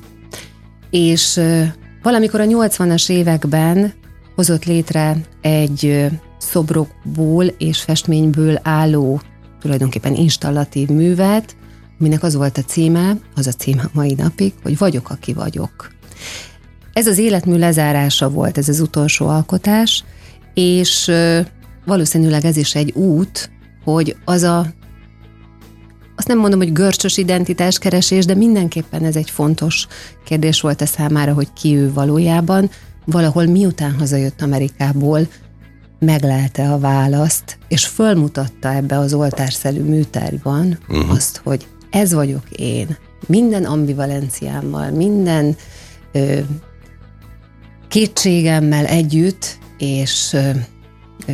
És 0.90 1.38
ö, 1.38 1.64
valamikor 2.02 2.40
a 2.40 2.46
80-as 2.46 3.10
években 3.10 3.94
hozott 4.38 4.66
létre 4.66 5.18
egy 5.42 6.10
szobrokból 6.38 7.46
és 7.46 7.82
festményből 7.82 8.60
álló 8.64 9.22
tulajdonképpen 9.60 10.16
installatív 10.16 10.90
művet, 10.90 11.56
minek 11.98 12.24
az 12.24 12.36
volt 12.36 12.58
a 12.58 12.62
címe, 12.62 13.18
az 13.36 13.48
a 13.48 13.52
címe 13.52 13.90
mai 13.94 14.14
napig, 14.14 14.54
hogy 14.64 14.78
vagyok, 14.78 15.10
aki 15.10 15.34
vagyok. 15.34 15.92
Ez 16.94 17.08
az 17.08 17.18
életmű 17.18 17.58
lezárása 17.58 18.30
volt, 18.30 18.58
ez 18.58 18.70
az 18.70 18.80
utolsó 18.80 19.28
alkotás, 19.28 20.04
és 20.54 21.12
valószínűleg 21.86 22.46
ez 22.46 22.58
is 22.58 22.76
egy 22.76 22.92
út, 22.92 23.50
hogy 23.84 24.16
az 24.26 24.44
a 24.44 24.66
azt 26.16 26.28
nem 26.28 26.38
mondom, 26.40 26.60
hogy 26.60 26.74
görcsös 26.74 27.18
identitáskeresés, 27.18 28.26
de 28.26 28.36
mindenképpen 28.36 29.04
ez 29.04 29.16
egy 29.16 29.30
fontos 29.30 29.88
kérdés 30.26 30.62
volt 30.62 30.82
a 30.82 30.86
számára, 30.86 31.34
hogy 31.34 31.54
ki 31.54 31.76
ő 31.76 31.94
valójában, 31.94 32.70
valahol 33.08 33.46
miután 33.46 33.96
hazajött 34.00 34.42
Amerikából, 34.42 35.28
meglelte 36.00 36.72
a 36.72 36.80
választ, 36.80 37.58
és 37.68 37.86
fölmutatta 37.86 38.74
ebbe 38.74 38.98
az 38.98 39.14
oltárszerű 39.14 39.82
műtárban 39.82 40.78
uh-huh. 40.88 41.12
azt, 41.12 41.42
hogy 41.44 41.68
ez 41.90 42.14
vagyok 42.14 42.50
én. 42.50 42.98
Minden 43.28 43.64
ambivalenciámmal, 43.64 44.90
minden 44.90 45.56
ö, 46.12 46.40
kétségemmel 47.88 48.86
együtt, 48.86 49.58
és 49.78 50.34
ö, 50.34 50.50
ö, 51.28 51.34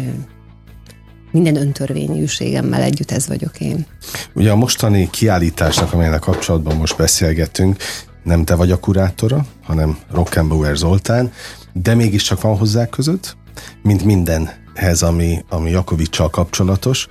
minden 1.31 1.55
öntörvényűségemmel 1.55 2.81
együtt 2.81 3.11
ez 3.11 3.27
vagyok 3.27 3.59
én. 3.59 3.85
Ugye 4.33 4.51
a 4.51 4.55
mostani 4.55 5.09
kiállításnak, 5.09 5.93
amelynek 5.93 6.19
kapcsolatban 6.19 6.75
most 6.75 6.97
beszélgetünk, 6.97 7.77
nem 8.23 8.43
te 8.43 8.55
vagy 8.55 8.71
a 8.71 8.79
kurátora, 8.79 9.45
hanem 9.63 9.97
Rockenbauer 10.11 10.75
Zoltán, 10.75 11.31
de 11.73 11.95
mégiscsak 11.95 12.41
van 12.41 12.57
hozzá 12.57 12.85
között, 12.85 13.37
mint 13.81 14.03
mindenhez, 14.03 15.01
ami, 15.01 15.45
ami 15.49 15.69
Jakovicsal 15.69 16.29
kapcsolatos. 16.29 17.07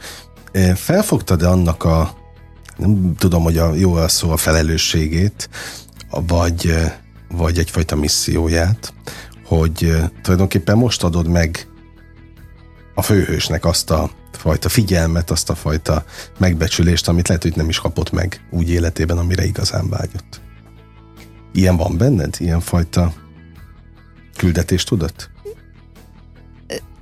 Felfogtad-e 0.75 1.49
annak 1.49 1.85
a, 1.85 2.16
nem 2.76 3.14
tudom, 3.19 3.42
hogy 3.42 3.59
a 3.59 3.75
jó 3.75 3.95
a 3.95 4.09
szó, 4.09 4.31
a 4.31 4.37
felelősségét, 4.37 5.49
vagy, 6.26 6.75
vagy 7.31 7.59
egyfajta 7.59 7.97
misszióját, 7.97 8.95
hogy 9.47 9.92
tulajdonképpen 10.23 10.76
most 10.76 11.04
adod 11.04 11.28
meg 11.28 11.66
a 12.95 13.02
főhősnek 13.02 13.64
azt 13.64 13.90
a 13.90 14.11
fajta 14.33 14.69
figyelmet, 14.69 15.31
azt 15.31 15.50
a 15.50 15.54
fajta 15.54 16.04
megbecsülést, 16.38 17.09
amit 17.09 17.28
lehet, 17.28 17.42
hogy 17.42 17.57
nem 17.57 17.69
is 17.69 17.78
kapott 17.78 18.11
meg 18.11 18.47
úgy 18.50 18.71
életében, 18.71 19.19
amire 19.19 19.45
igazán 19.45 19.88
vágyott. 19.88 20.40
Ilyen 21.52 21.76
van 21.76 21.97
benned? 21.97 22.35
Ilyen 22.38 22.61
fajta 22.61 23.12
küldetés 24.37 24.85
tudott? 24.85 25.31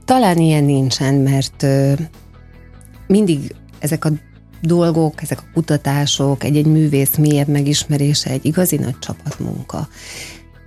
Talán 0.04 0.38
ilyen 0.38 0.64
nincsen, 0.64 1.14
mert 1.14 1.66
mindig 3.06 3.54
ezek 3.78 4.04
a 4.04 4.10
dolgok, 4.62 5.22
ezek 5.22 5.38
a 5.38 5.50
kutatások, 5.54 6.44
egy-egy 6.44 6.66
művész 6.66 7.16
mélyebb 7.16 7.48
megismerése 7.48 8.30
egy 8.30 8.44
igazi 8.44 8.76
nagy 8.76 8.98
csapatmunka. 8.98 9.88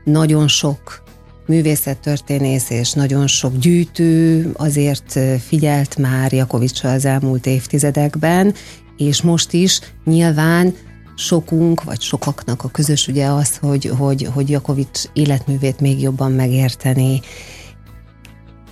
Nagyon 0.03 0.48
sok 0.48 1.03
művészettörténész 1.48 2.70
és 2.70 2.91
nagyon 2.91 3.27
sok 3.27 3.58
gyűjtő 3.58 4.50
azért 4.53 5.20
figyelt 5.39 5.98
már 5.98 6.34
Jakovicsa 6.34 6.91
az 6.91 7.05
elmúlt 7.05 7.46
évtizedekben, 7.46 8.53
és 8.98 9.22
most 9.22 9.53
is 9.53 9.79
nyilván 10.05 10.74
sokunk, 11.15 11.84
vagy 11.84 12.01
sokaknak 12.01 12.63
a 12.63 12.70
közös 12.70 13.08
ugye 13.08 13.25
az, 13.25 13.58
hogy, 13.58 13.91
hogy, 13.98 14.29
hogy 14.34 14.50
Jakovics 14.50 15.03
életművét 15.13 15.79
még 15.79 16.01
jobban 16.01 16.32
megérteni. 16.32 17.22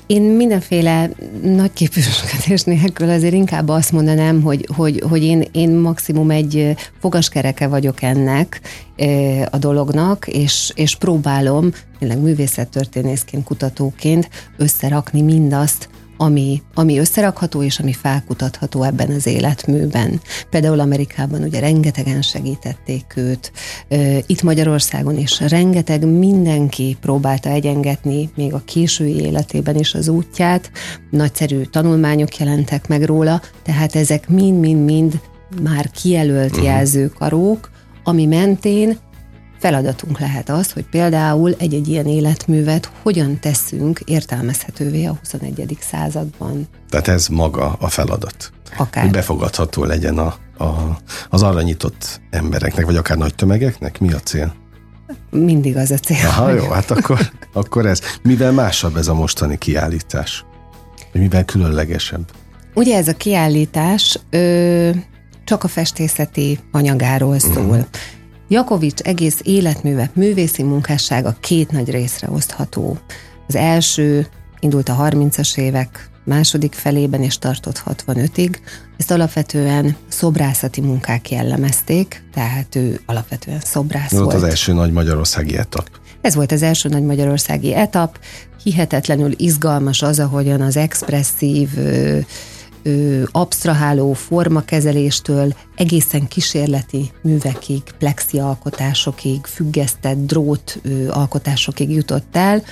Én 0.05 0.21
mindenféle 0.21 1.09
nagy 1.43 1.73
képviselés 1.73 2.61
nélkül 2.63 3.09
azért 3.09 3.33
inkább 3.33 3.69
azt 3.69 3.91
mondanám, 3.91 4.41
hogy, 4.41 4.67
hogy, 4.75 5.03
hogy 5.09 5.23
én, 5.23 5.47
én 5.51 5.69
maximum 5.69 6.31
egy 6.31 6.75
fogaskereke 6.99 7.67
vagyok 7.67 8.01
ennek 8.01 8.61
a 9.49 9.57
dolognak, 9.57 10.27
és, 10.27 10.71
és 10.75 10.95
próbálom 10.95 11.71
tényleg 11.99 12.19
művészettörténészként, 12.19 13.43
kutatóként 13.43 14.29
összerakni 14.57 15.21
mindazt, 15.21 15.89
ami, 16.21 16.61
ami 16.73 16.99
összerakható 16.99 17.63
és 17.63 17.79
ami 17.79 17.93
felkutatható 17.93 18.83
ebben 18.83 19.09
az 19.09 19.25
életműben. 19.25 20.21
Például 20.49 20.79
Amerikában 20.79 21.43
ugye 21.43 21.59
rengetegen 21.59 22.21
segítették 22.21 23.13
őt, 23.15 23.51
itt 24.25 24.41
Magyarországon 24.41 25.17
is 25.17 25.39
rengeteg 25.39 26.05
mindenki 26.05 26.97
próbálta 27.01 27.49
egyengetni 27.49 28.29
még 28.35 28.53
a 28.53 28.61
késői 28.65 29.19
életében 29.19 29.75
is 29.75 29.93
az 29.93 30.07
útját, 30.07 30.71
nagyszerű 31.09 31.61
tanulmányok 31.63 32.37
jelentek 32.37 32.87
meg 32.87 33.03
róla, 33.03 33.41
tehát 33.63 33.95
ezek 33.95 34.29
mind-mind-mind 34.29 35.19
már 35.63 35.89
kijelölt 35.89 36.51
uh-huh. 36.51 36.65
jelzőkarók, 36.65 37.69
ami 38.03 38.25
mentén 38.25 38.97
feladatunk 39.61 40.19
lehet 40.19 40.49
az, 40.49 40.71
hogy 40.71 40.85
például 40.85 41.55
egy-egy 41.57 41.87
ilyen 41.87 42.05
életművet 42.05 42.91
hogyan 43.01 43.39
teszünk 43.39 43.99
értelmezhetővé 44.05 45.05
a 45.05 45.17
21. 45.19 45.77
században. 45.79 46.67
Tehát 46.89 47.07
ez 47.07 47.27
maga 47.27 47.77
a 47.79 47.87
feladat. 47.87 48.51
Akár. 48.77 49.03
Hogy 49.03 49.11
befogadható 49.11 49.83
legyen 49.83 50.17
a, 50.17 50.35
a, 50.63 50.97
az 51.29 51.43
arra 51.43 51.61
nyitott 51.61 52.21
embereknek, 52.29 52.85
vagy 52.85 52.95
akár 52.95 53.17
nagy 53.17 53.35
tömegeknek? 53.35 53.99
Mi 53.99 54.11
a 54.13 54.19
cél? 54.19 54.53
Mindig 55.29 55.77
az 55.77 55.91
a 55.91 55.97
cél. 55.97 56.27
Aha, 56.27 56.51
jó, 56.51 56.69
hát 56.69 56.91
akkor, 56.91 57.19
akkor 57.53 57.85
ez. 57.85 58.01
Mivel 58.21 58.51
másabb 58.51 58.97
ez 58.97 59.07
a 59.07 59.13
mostani 59.13 59.57
kiállítás? 59.57 60.45
Vagy 61.11 61.21
mivel 61.21 61.45
különlegesebb? 61.45 62.31
Ugye 62.73 62.97
ez 62.97 63.07
a 63.07 63.13
kiállítás 63.13 64.19
ö, 64.29 64.89
csak 65.43 65.63
a 65.63 65.67
festészeti 65.67 66.59
anyagáról 66.71 67.39
szól. 67.39 67.65
Uh-huh 67.65 67.85
Jakovics 68.51 68.99
egész 68.99 69.39
életműve, 69.43 70.09
művészi 70.13 70.63
munkássága 70.63 71.35
két 71.39 71.71
nagy 71.71 71.89
részre 71.89 72.29
osztható. 72.29 72.97
Az 73.47 73.55
első 73.55 74.27
indult 74.59 74.89
a 74.89 74.95
30-as 74.95 75.57
évek 75.57 76.09
második 76.25 76.73
felében 76.73 77.21
és 77.21 77.37
tartott 77.37 77.83
65-ig. 77.85 78.55
Ezt 78.97 79.11
alapvetően 79.11 79.95
szobrászati 80.07 80.81
munkák 80.81 81.31
jellemezték, 81.31 82.23
tehát 82.33 82.75
ő 82.75 83.01
alapvetően 83.05 83.59
szobrász 83.59 84.11
volt. 84.11 84.23
volt. 84.23 84.35
az 84.35 84.43
első 84.43 84.73
nagy 84.73 84.91
magyarországi 84.91 85.57
etap. 85.57 85.89
Ez 86.21 86.35
volt 86.35 86.51
az 86.51 86.61
első 86.61 86.89
nagy 86.89 87.03
magyarországi 87.03 87.73
etap. 87.73 88.19
Hihetetlenül 88.63 89.33
izgalmas 89.37 90.01
az, 90.01 90.19
ahogyan 90.19 90.61
az 90.61 90.77
expresszív 90.77 91.69
ö, 92.83 93.23
absztraháló 93.31 94.13
formakezeléstől 94.13 95.53
egészen 95.75 96.27
kísérleti 96.27 97.11
művekig, 97.21 97.81
plexi 97.97 98.39
alkotásokig, 98.39 99.45
függesztett 99.45 100.25
drót 100.25 100.79
ö, 100.83 101.09
alkotásokig 101.09 101.89
jutott 101.91 102.35
el. 102.35 102.63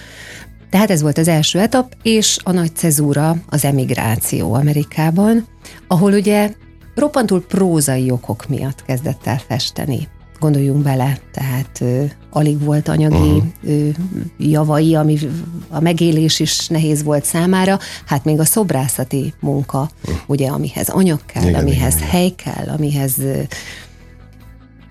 Tehát 0.70 0.92
ez 0.92 1.01
volt 1.01 1.18
az 1.18 1.28
első 1.28 1.60
etap, 1.60 1.96
és 2.01 2.38
a 2.44 2.51
nagy 2.51 2.75
cezúra 2.75 3.36
az 3.50 3.66
emigráció 3.66 4.54
Amerikában, 4.54 5.48
ahol 5.88 6.12
ugye 6.13 6.54
roppantul 6.96 7.46
prózai 7.46 8.12
okok 8.12 8.48
miatt 8.48 8.84
kezdett 8.86 9.28
el 9.28 9.42
festeni 9.48 10.08
gondoljunk 10.39 10.84
bele, 10.84 11.19
tehát 11.31 11.81
ö, 11.81 12.03
alig 12.29 12.63
volt 12.63 12.88
anyagi 12.88 13.15
uh-huh. 13.15 13.43
ö, 13.63 13.89
javai, 14.38 14.96
ami 14.96 15.17
a 15.69 15.79
megélés 15.79 16.39
is 16.39 16.67
nehéz 16.67 17.03
volt 17.03 17.25
számára, 17.25 17.79
hát 18.05 18.24
még 18.24 18.39
a 18.39 18.46
szobrászati 18.46 19.34
munka, 19.39 19.89
uh-huh. 20.03 20.22
ugye, 20.27 20.50
amihez 20.50 20.89
anyag 20.89 21.25
kell, 21.25 21.43
igen, 21.43 21.62
amihez 21.62 21.96
igen, 21.96 22.08
hely 22.08 22.29
kell, 22.29 22.67
amihez 22.67 23.19
ö, 23.19 23.41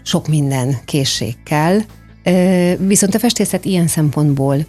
sok 0.02 0.28
minden 0.28 0.76
készség 0.85 1.37
kell, 1.45 1.78
ö, 2.25 2.73
viszont 2.78 3.14
a 3.14 3.19
festészet 3.19 3.64
ilyen 3.64 3.87
szempontból 3.87 4.67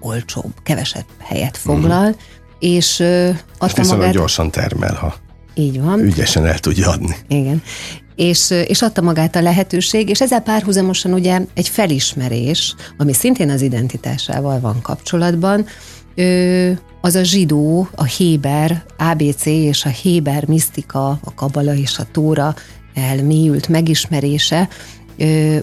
olcsóbb, 0.00 0.52
kevesebb 0.62 1.06
helyet 1.18 1.56
foglal, 1.56 2.08
uh-huh. 2.08 2.22
és 2.58 3.00
ö, 3.00 3.30
adta 3.58 3.84
magát... 3.84 4.12
gyorsan 4.12 4.50
termel, 4.50 4.94
ha 4.94 5.14
így 5.54 5.80
van. 5.80 6.00
Ügyesen 6.00 6.46
el 6.46 6.58
tudja 6.58 6.90
adni. 6.90 7.16
Igen 7.28 7.62
és, 8.18 8.50
és 8.50 8.82
adta 8.82 9.02
magát 9.02 9.36
a 9.36 9.40
lehetőség, 9.40 10.08
és 10.08 10.20
ezzel 10.20 10.40
párhuzamosan 10.40 11.12
ugye 11.12 11.40
egy 11.54 11.68
felismerés, 11.68 12.74
ami 12.96 13.12
szintén 13.12 13.50
az 13.50 13.62
identitásával 13.62 14.60
van 14.60 14.82
kapcsolatban, 14.82 15.66
az 17.00 17.14
a 17.14 17.22
zsidó, 17.22 17.88
a 17.94 18.04
Héber, 18.04 18.84
ABC 18.96 19.46
és 19.46 19.84
a 19.84 19.88
Héber 19.88 20.46
misztika, 20.46 21.08
a 21.08 21.34
kabala 21.34 21.74
és 21.74 21.98
a 21.98 22.06
tóra 22.12 22.54
elmélyült 22.94 23.68
megismerése 23.68 24.68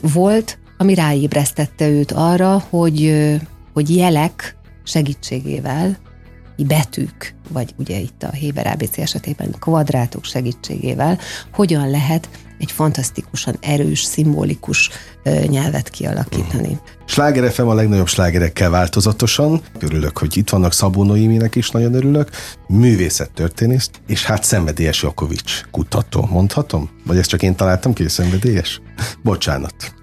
volt, 0.02 0.58
ami 0.78 0.94
ráébresztette 0.94 1.90
őt 1.90 2.12
arra, 2.12 2.64
hogy, 2.70 3.32
hogy 3.74 3.96
jelek 3.96 4.58
segítségével, 4.84 5.98
betűk, 6.58 7.36
vagy 7.50 7.74
ugye 7.78 8.00
itt 8.00 8.24
a 8.24 8.32
Héber 8.32 8.68
ABC 8.68 8.98
esetében 8.98 9.56
kvadrátok 9.60 10.26
segítségével 10.26 11.20
hogyan 11.54 11.90
lehet 11.90 12.30
egy 12.60 12.72
fantasztikusan 12.72 13.56
erős, 13.62 14.04
szimbolikus 14.04 14.90
nyelvet 15.48 15.90
kialakítani. 15.90 16.68
Uh-huh. 16.68 16.88
Sláger 17.06 17.52
FM 17.52 17.68
a 17.68 17.74
legnagyobb 17.74 18.08
slágerekkel 18.08 18.70
változatosan. 18.70 19.62
Örülök, 19.80 20.18
hogy 20.18 20.38
itt 20.38 20.50
vannak 20.50 20.74
Szabó 20.74 21.04
Noéminek 21.04 21.56
is 21.56 21.70
nagyon 21.70 21.94
örülök. 21.94 22.30
Művészettörténész, 22.68 23.90
és 24.08 24.26
hát 24.26 24.44
szenvedélyes 24.44 25.02
Jakovics 25.02 25.62
kutató, 25.72 26.28
mondhatom? 26.32 26.90
Vagy 27.06 27.18
ezt 27.18 27.30
csak 27.30 27.44
én 27.44 27.56
találtam 27.56 27.94
ki, 27.94 28.02
hogy 28.02 28.12
szenvedélyes? 28.12 28.82
Bocsánat. 29.24 29.94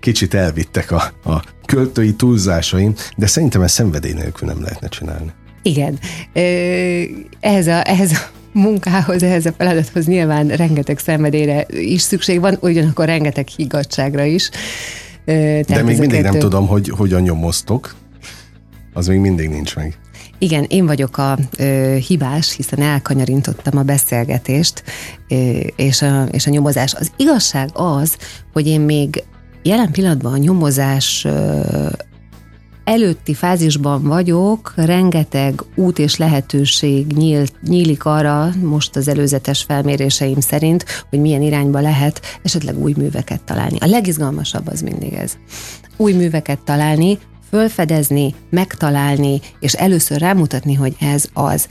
Kicsit 0.00 0.34
elvittek 0.34 0.90
a, 0.90 1.12
a 1.24 1.42
költői 1.66 2.14
túlzásaim, 2.14 2.94
de 3.16 3.26
szerintem 3.26 3.62
ezt 3.62 3.74
szenvedély 3.74 4.12
nélkül 4.12 4.48
nem 4.48 4.62
lehetne 4.62 4.88
csinálni. 4.88 5.32
Igen. 5.62 5.98
Ehhez 7.40 7.66
a, 7.66 7.88
ehhez 7.88 8.12
a 8.12 8.40
munkához, 8.52 9.22
ehhez 9.22 9.46
a 9.46 9.52
feladathoz 9.52 10.06
nyilván 10.06 10.48
rengeteg 10.48 10.98
szenvedélyre 10.98 11.66
is 11.68 12.00
szükség 12.00 12.40
van, 12.40 12.58
ugyanakkor 12.60 13.04
rengeteg 13.04 13.48
higgadságra 13.48 14.24
is. 14.24 14.50
Tehát 15.24 15.64
De 15.64 15.82
még 15.82 15.98
mindig 15.98 16.22
nem 16.22 16.38
tudom, 16.38 16.66
hogy 16.66 16.88
hogyan 16.88 17.22
nyomoztok. 17.22 17.94
Az 18.92 19.06
még 19.06 19.18
mindig 19.18 19.48
nincs 19.48 19.76
meg. 19.76 19.98
Igen, 20.38 20.66
én 20.68 20.86
vagyok 20.86 21.18
a 21.18 21.38
ö, 21.58 21.96
hibás, 22.06 22.54
hiszen 22.56 22.80
elkanyarintottam 22.80 23.78
a 23.78 23.82
beszélgetést 23.82 24.82
ö, 25.28 25.34
és, 25.76 26.02
a, 26.02 26.24
és 26.30 26.46
a 26.46 26.50
nyomozás. 26.50 26.94
Az 26.94 27.12
igazság 27.16 27.68
az, 27.72 28.16
hogy 28.52 28.66
én 28.66 28.80
még 28.80 29.22
jelen 29.62 29.90
pillanatban 29.90 30.32
a 30.32 30.36
nyomozás 30.36 31.24
ö, 31.24 31.60
előtti 32.84 33.34
fázisban 33.34 34.02
vagyok, 34.02 34.72
rengeteg 34.76 35.62
út 35.74 35.98
és 35.98 36.16
lehetőség 36.16 37.06
nyíl, 37.06 37.44
nyílik 37.62 38.04
arra, 38.04 38.50
most 38.62 38.96
az 38.96 39.08
előzetes 39.08 39.62
felméréseim 39.62 40.40
szerint, 40.40 40.84
hogy 41.10 41.20
milyen 41.20 41.42
irányba 41.42 41.80
lehet 41.80 42.20
esetleg 42.42 42.78
új 42.78 42.94
műveket 42.96 43.42
találni. 43.42 43.76
A 43.80 43.86
legizgalmasabb 43.86 44.68
az 44.68 44.80
mindig 44.80 45.12
ez. 45.12 45.36
Új 45.96 46.12
műveket 46.12 46.58
találni, 46.58 47.18
fölfedezni, 47.50 48.34
megtalálni, 48.50 49.40
és 49.60 49.72
először 49.72 50.18
rámutatni, 50.18 50.74
hogy 50.74 50.96
ez 51.00 51.24
az. 51.32 51.66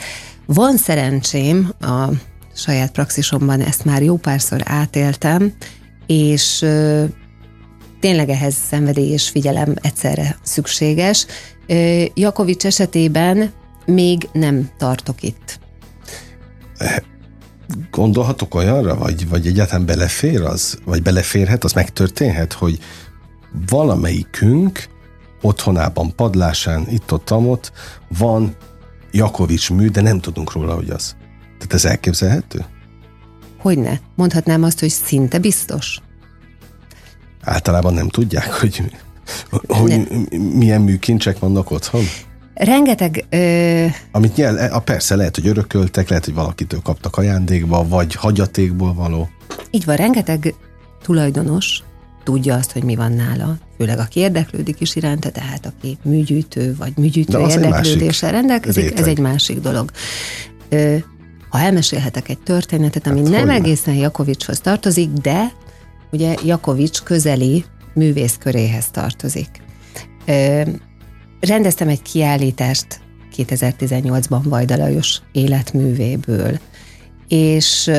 Van 0.46 0.78
szerencsém, 0.78 1.72
a 1.80 2.10
saját 2.56 2.92
praxisomban 2.92 3.62
ezt 3.62 3.86
már 3.86 4.02
jó 4.04 4.16
párszor 4.18 4.62
átéltem, 4.66 5.54
és 6.06 6.66
tényleg 8.02 8.30
ehhez 8.30 8.56
szenvedély 8.70 9.12
és 9.12 9.30
figyelem 9.30 9.74
egyszerre 9.82 10.38
szükséges. 10.44 11.26
Jakovics 12.14 12.66
esetében 12.66 13.52
még 13.86 14.30
nem 14.32 14.70
tartok 14.78 15.24
itt. 15.24 15.60
Gondolhatok 17.92 18.56
olyanra, 18.56 18.96
vagy, 18.96 19.30
vagy 19.30 19.48
egyáltalán 19.48 19.86
belefér 19.86 20.42
az, 20.42 20.80
vagy 20.86 21.02
beleférhet, 21.02 21.64
az 21.64 21.74
megtörténhet, 21.74 22.54
hogy 22.54 22.80
valamelyikünk 23.70 24.84
otthonában, 25.42 26.16
padlásán, 26.16 26.86
itt-ott, 26.90 27.32
ott 27.32 27.72
van 28.18 28.56
Jakovics 29.12 29.72
mű, 29.72 29.90
de 29.90 30.02
nem 30.02 30.20
tudunk 30.20 30.52
róla, 30.52 30.76
hogy 30.76 30.90
az. 30.90 31.16
Tehát 31.58 31.74
ez 31.74 31.86
elképzelhető? 31.86 32.66
Hogyne. 33.58 34.00
Mondhatnám 34.16 34.64
azt, 34.64 34.80
hogy 34.80 34.90
szinte 34.90 35.40
biztos 35.40 36.02
általában 37.44 37.94
nem 37.94 38.10
tudják, 38.10 38.52
hogy, 38.54 38.84
hogy 39.68 40.08
milyen 40.54 40.82
műkincsek 40.82 41.40
vannak 41.40 41.72
otthon? 41.72 42.04
Rengeteg... 42.54 43.26
Ö... 43.30 43.86
Amit 44.12 44.36
nyel, 44.36 44.74
a 44.74 44.80
persze 44.80 45.16
lehet, 45.16 45.36
hogy 45.36 45.48
örököltek, 45.48 46.10
lehet, 46.10 46.26
hogy 46.26 46.34
valakitől 46.34 46.82
kaptak 46.82 47.18
ajándékba, 47.18 47.88
vagy 47.88 48.16
hagyatékból 48.16 48.94
való. 48.94 49.30
Így 49.72 49.86
van, 49.86 49.96
rengeteg 49.96 50.54
tulajdonos 51.02 51.84
tudja 52.24 52.56
azt, 52.56 52.72
hogy 52.72 52.84
mi 52.84 52.96
van 52.96 53.12
nála, 53.12 53.58
főleg 53.78 54.00
aki 54.00 54.20
érdeklődik 54.20 54.80
is 54.80 54.96
iránta, 54.96 55.30
tehát 55.30 55.66
aki 55.66 55.98
műgyűjtő 56.04 56.76
vagy 56.78 56.94
műgyűjtő 56.98 57.40
érdeklődéssel 57.40 58.32
rendelkezik, 58.32 58.84
réteg. 58.84 59.00
ez 59.00 59.08
egy 59.08 59.20
másik 59.20 59.60
dolog. 59.60 59.92
Ö, 60.70 60.96
ha 61.50 61.60
elmesélhetek 61.60 62.30
egy 62.30 62.40
történetet, 62.40 63.08
ami 63.08 63.20
hát, 63.20 63.30
nem 63.30 63.50
egészen 63.50 63.94
Jakovicshoz 63.94 64.60
tartozik, 64.60 65.10
de 65.10 65.52
ugye 66.12 66.36
Jakovics 66.46 67.02
közeli 67.02 67.66
művészköréhez 67.94 68.90
tartozik. 68.90 69.50
Ö, 70.26 70.62
rendeztem 71.40 71.88
egy 71.88 72.02
kiállítást 72.02 73.02
2018-ban 73.38 74.42
Vajda 74.44 74.76
Lajos 74.76 75.22
életművéből, 75.32 76.60
és 77.28 77.92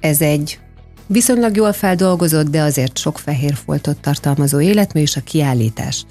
ez 0.00 0.20
egy 0.20 0.58
viszonylag 1.06 1.56
jól 1.56 1.72
feldolgozott, 1.72 2.48
de 2.48 2.62
azért 2.62 2.98
sok 2.98 3.18
fehér 3.18 3.54
foltot 3.54 4.00
tartalmazó 4.00 4.60
életmű, 4.60 5.00
és 5.00 5.16
a 5.16 5.20
kiállítás 5.20 6.04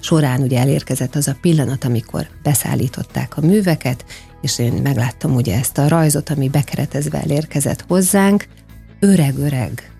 során 0.00 0.40
ugye 0.40 0.58
elérkezett 0.58 1.14
az 1.14 1.28
a 1.28 1.36
pillanat, 1.40 1.84
amikor 1.84 2.26
beszállították 2.42 3.36
a 3.36 3.40
műveket, 3.40 4.04
és 4.40 4.58
én 4.58 4.72
megláttam 4.72 5.34
ugye 5.34 5.58
ezt 5.58 5.78
a 5.78 5.88
rajzot, 5.88 6.30
ami 6.30 6.48
bekeretezve 6.48 7.20
elérkezett 7.20 7.84
hozzánk, 7.88 8.46
öreg-öreg 9.00 9.92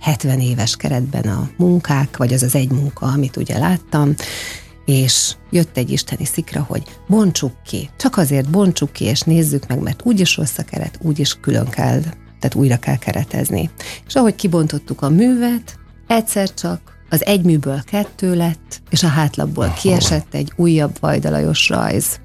70 0.00 0.40
éves 0.40 0.76
keretben 0.76 1.24
a 1.24 1.50
munkák, 1.56 2.16
vagy 2.16 2.32
az 2.32 2.42
az 2.42 2.54
egy 2.54 2.70
munka, 2.70 3.06
amit 3.06 3.36
ugye 3.36 3.58
láttam, 3.58 4.14
és 4.84 5.34
jött 5.50 5.76
egy 5.76 5.90
isteni 5.90 6.24
szikra, 6.24 6.64
hogy 6.68 6.82
bontsuk 7.08 7.62
ki, 7.66 7.90
csak 7.96 8.16
azért 8.16 8.50
bontsuk 8.50 8.92
ki, 8.92 9.04
és 9.04 9.20
nézzük 9.20 9.66
meg, 9.66 9.80
mert 9.80 10.00
úgyis 10.04 10.36
rossz 10.36 10.58
a 10.58 10.62
keret, 10.64 10.98
úgyis 11.02 11.36
külön 11.40 11.68
kell, 11.68 12.00
tehát 12.38 12.54
újra 12.54 12.76
kell 12.76 12.96
keretezni. 12.96 13.70
És 14.06 14.14
ahogy 14.14 14.34
kibontottuk 14.34 15.02
a 15.02 15.08
művet, 15.08 15.78
egyszer 16.06 16.54
csak 16.54 16.80
az 17.10 17.24
egy 17.24 17.42
műből 17.42 17.82
kettő 17.82 18.36
lett, 18.36 18.80
és 18.90 19.02
a 19.02 19.08
hátlapból 19.08 19.74
kiesett 19.80 20.34
egy 20.34 20.52
újabb 20.56 20.96
vajdalajos 21.00 21.68
rajz. 21.68 22.20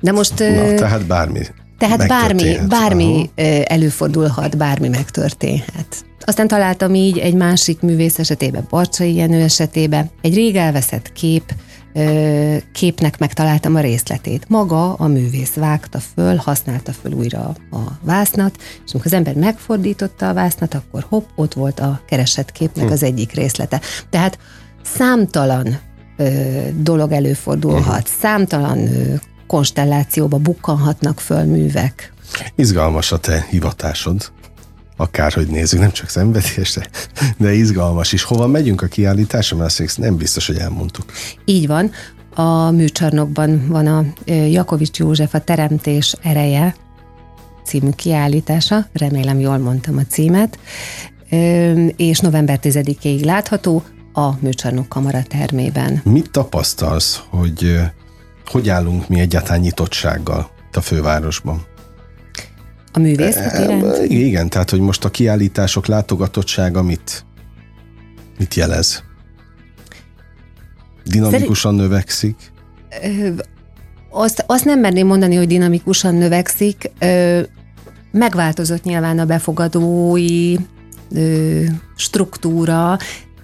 De 0.00 0.12
most... 0.12 0.38
Na, 0.38 0.74
tehát 0.74 1.06
bármi 1.06 1.46
tehát 1.80 2.08
bármi, 2.08 2.56
bármi 2.68 3.30
előfordulhat, 3.64 4.56
bármi 4.56 4.88
megtörténhet. 4.88 6.04
Aztán 6.20 6.48
találtam 6.48 6.94
így 6.94 7.18
egy 7.18 7.34
másik 7.34 7.80
művész 7.80 8.18
esetében, 8.18 8.66
Barcsai 8.70 9.14
Jenő 9.14 9.42
esetében, 9.42 10.10
egy 10.20 10.34
rég 10.34 10.56
elveszett 10.56 11.12
kép, 11.12 11.54
képnek 12.72 13.18
megtaláltam 13.18 13.74
a 13.74 13.80
részletét. 13.80 14.48
Maga 14.48 14.94
a 14.94 15.06
művész 15.06 15.54
vágta 15.54 15.98
föl, 16.14 16.36
használta 16.36 16.92
föl 16.92 17.12
újra 17.12 17.54
a 17.70 17.78
vásznat, 18.02 18.56
és 18.58 18.92
amikor 18.92 19.06
az 19.06 19.12
ember 19.12 19.34
megfordította 19.34 20.28
a 20.28 20.34
vásznat, 20.34 20.74
akkor 20.74 21.06
hopp, 21.08 21.28
ott 21.34 21.54
volt 21.54 21.80
a 21.80 22.00
keresett 22.06 22.52
képnek 22.52 22.86
hm. 22.86 22.92
az 22.92 23.02
egyik 23.02 23.32
részlete. 23.32 23.80
Tehát 24.10 24.38
számtalan 24.82 25.78
dolog 26.76 27.12
előfordulhat, 27.12 28.06
számtalan 28.20 28.88
konstellációba 29.50 30.38
bukkanhatnak 30.38 31.20
föl 31.20 31.44
művek. 31.44 32.12
Izgalmas 32.54 33.12
a 33.12 33.18
te 33.18 33.46
hivatásod 33.48 34.32
akárhogy 34.96 35.46
nézzük, 35.46 35.80
nem 35.80 35.90
csak 35.90 36.08
szenvedés, 36.08 36.72
de, 36.72 36.88
de 37.38 37.52
izgalmas 37.52 38.12
is. 38.12 38.22
Hova 38.22 38.46
megyünk 38.46 38.82
a 38.82 38.86
kiállításra, 38.86 39.56
mert 39.56 39.80
azt 39.80 39.98
nem 39.98 40.16
biztos, 40.16 40.46
hogy 40.46 40.56
elmondtuk. 40.56 41.04
Így 41.44 41.66
van. 41.66 41.90
A 42.34 42.70
műcsarnokban 42.70 43.66
van 43.68 43.86
a 43.86 44.04
Jakovics 44.32 44.98
József 44.98 45.34
a 45.34 45.40
Teremtés 45.40 46.14
ereje 46.22 46.74
című 47.64 47.90
kiállítása, 47.90 48.86
remélem 48.92 49.40
jól 49.40 49.58
mondtam 49.58 49.96
a 49.96 50.06
címet, 50.08 50.58
és 51.96 52.18
november 52.18 52.58
10-ig 52.62 53.24
látható 53.24 53.82
a 54.12 54.30
Műcsarnok 54.40 54.88
Kamara 54.88 55.22
termében. 55.22 56.00
Mit 56.04 56.30
tapasztalsz, 56.30 57.20
hogy 57.30 57.80
hogy 58.50 58.68
állunk 58.68 59.08
mi 59.08 59.20
egyáltalán 59.20 59.60
nyitottsággal 59.60 60.50
a 60.72 60.80
fővárosban? 60.80 61.62
A 62.92 62.98
művészet 62.98 63.52
e, 63.52 63.62
iránt? 63.62 64.10
Igen, 64.10 64.48
tehát 64.48 64.70
hogy 64.70 64.80
most 64.80 65.04
a 65.04 65.10
kiállítások 65.10 65.86
látogatottsága 65.86 66.82
mit, 66.82 67.24
mit 68.38 68.54
jelez? 68.54 69.02
Dinamikusan 71.04 71.72
Szerint... 71.72 71.90
növekszik? 71.90 72.52
Azt, 74.10 74.44
azt 74.46 74.64
nem 74.64 74.80
merném 74.80 75.06
mondani, 75.06 75.34
hogy 75.34 75.46
dinamikusan 75.46 76.14
növekszik. 76.14 76.90
Megváltozott 78.12 78.82
nyilván 78.82 79.18
a 79.18 79.24
befogadói 79.24 80.56
struktúra, 81.96 82.98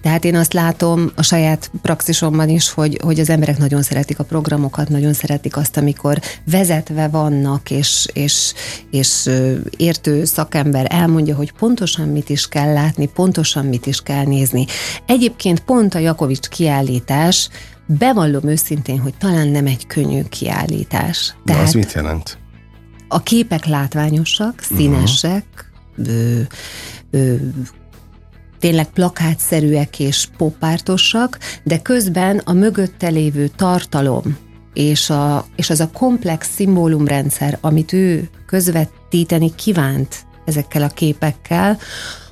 tehát 0.07 0.25
én 0.25 0.35
azt 0.35 0.53
látom 0.53 1.11
a 1.15 1.23
saját 1.23 1.71
praxisomban 1.81 2.49
is, 2.49 2.69
hogy, 2.69 2.99
hogy 3.03 3.19
az 3.19 3.29
emberek 3.29 3.57
nagyon 3.57 3.81
szeretik 3.81 4.19
a 4.19 4.23
programokat, 4.23 4.89
nagyon 4.89 5.13
szeretik 5.13 5.57
azt, 5.57 5.77
amikor 5.77 6.19
vezetve 6.51 7.07
vannak, 7.07 7.71
és, 7.71 8.07
és, 8.13 8.53
és 8.91 9.29
értő 9.77 10.25
szakember 10.25 10.85
elmondja, 10.89 11.35
hogy 11.35 11.51
pontosan 11.51 12.07
mit 12.07 12.29
is 12.29 12.47
kell 12.47 12.73
látni, 12.73 13.07
pontosan 13.07 13.65
mit 13.65 13.85
is 13.85 14.01
kell 14.01 14.23
nézni. 14.23 14.65
Egyébként 15.05 15.59
pont 15.59 15.95
a 15.95 15.99
Jakovics 15.99 16.47
kiállítás, 16.47 17.49
bevallom 17.85 18.47
őszintén, 18.47 18.99
hogy 18.99 19.13
talán 19.17 19.47
nem 19.47 19.65
egy 19.65 19.87
könnyű 19.87 20.21
kiállítás. 20.23 21.35
De 21.43 21.55
az 21.55 21.73
mit 21.73 21.93
jelent? 21.93 22.37
A 23.07 23.23
képek 23.23 23.65
látványosak, 23.65 24.61
színesek, 24.75 25.71
uh-huh. 25.97 26.15
ö, 26.15 26.41
ö, 27.11 27.35
tényleg 28.59 28.85
plakátszerűek 28.89 29.99
és 29.99 30.27
popártosak, 30.37 31.39
de 31.63 31.81
közben 31.81 32.37
a 32.37 32.53
mögötte 32.53 33.07
lévő 33.07 33.47
tartalom 33.55 34.37
és, 34.77 35.09
a, 35.09 35.45
és 35.55 35.69
az 35.69 35.79
a 35.79 35.89
komplex 35.93 36.49
szimbólumrendszer, 36.55 37.57
amit 37.61 37.93
ő 37.93 38.29
közvetíteni 38.45 39.55
kívánt 39.55 40.25
ezekkel 40.45 40.83
a 40.83 40.87
képekkel, 40.87 41.77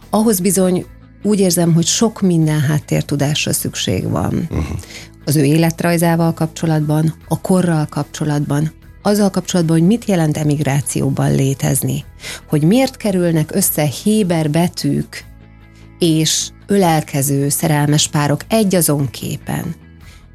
ahhoz 0.09 0.39
bizony 0.39 0.85
úgy 1.23 1.39
érzem, 1.39 1.73
hogy 1.73 1.85
sok 1.85 2.21
minden 2.21 2.59
háttértudásra 2.59 3.53
szükség 3.53 4.09
van. 4.09 4.47
Uh-huh. 4.49 4.65
Az 5.25 5.35
ő 5.35 5.43
életrajzával 5.43 6.33
kapcsolatban, 6.33 7.13
a 7.27 7.41
korral 7.41 7.85
kapcsolatban, 7.85 8.71
azzal 9.01 9.29
kapcsolatban, 9.29 9.77
hogy 9.77 9.87
mit 9.87 10.05
jelent 10.05 10.37
emigrációban 10.37 11.35
létezni, 11.35 12.03
hogy 12.47 12.61
miért 12.61 12.97
kerülnek 12.97 13.55
össze 13.55 13.83
héber 13.83 14.49
betűk 14.49 15.25
és 15.99 16.49
ölelkező 16.67 17.49
szerelmes 17.49 18.07
párok 18.07 18.41
egy 18.47 18.75
azon 18.75 19.09
képen. 19.09 19.75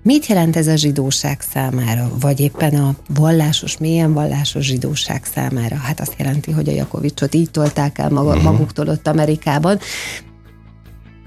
Mit 0.02 0.26
jelent 0.26 0.56
ez 0.56 0.66
a 0.66 0.76
zsidóság 0.76 1.40
számára, 1.52 2.10
vagy 2.20 2.40
éppen 2.40 2.74
a 2.74 2.94
vallásos, 3.14 3.78
mélyen 3.78 4.12
vallásos 4.12 4.64
zsidóság 4.64 5.24
számára? 5.34 5.76
Hát 5.76 6.00
azt 6.00 6.14
jelenti, 6.18 6.50
hogy 6.50 6.68
a 6.68 6.72
Jakovicsot 6.72 7.34
így 7.34 7.50
tolták 7.50 7.98
el 7.98 8.10
maga, 8.10 8.28
uh-huh. 8.28 8.44
maguktól 8.44 8.88
ott 8.88 9.06
Amerikában. 9.06 9.78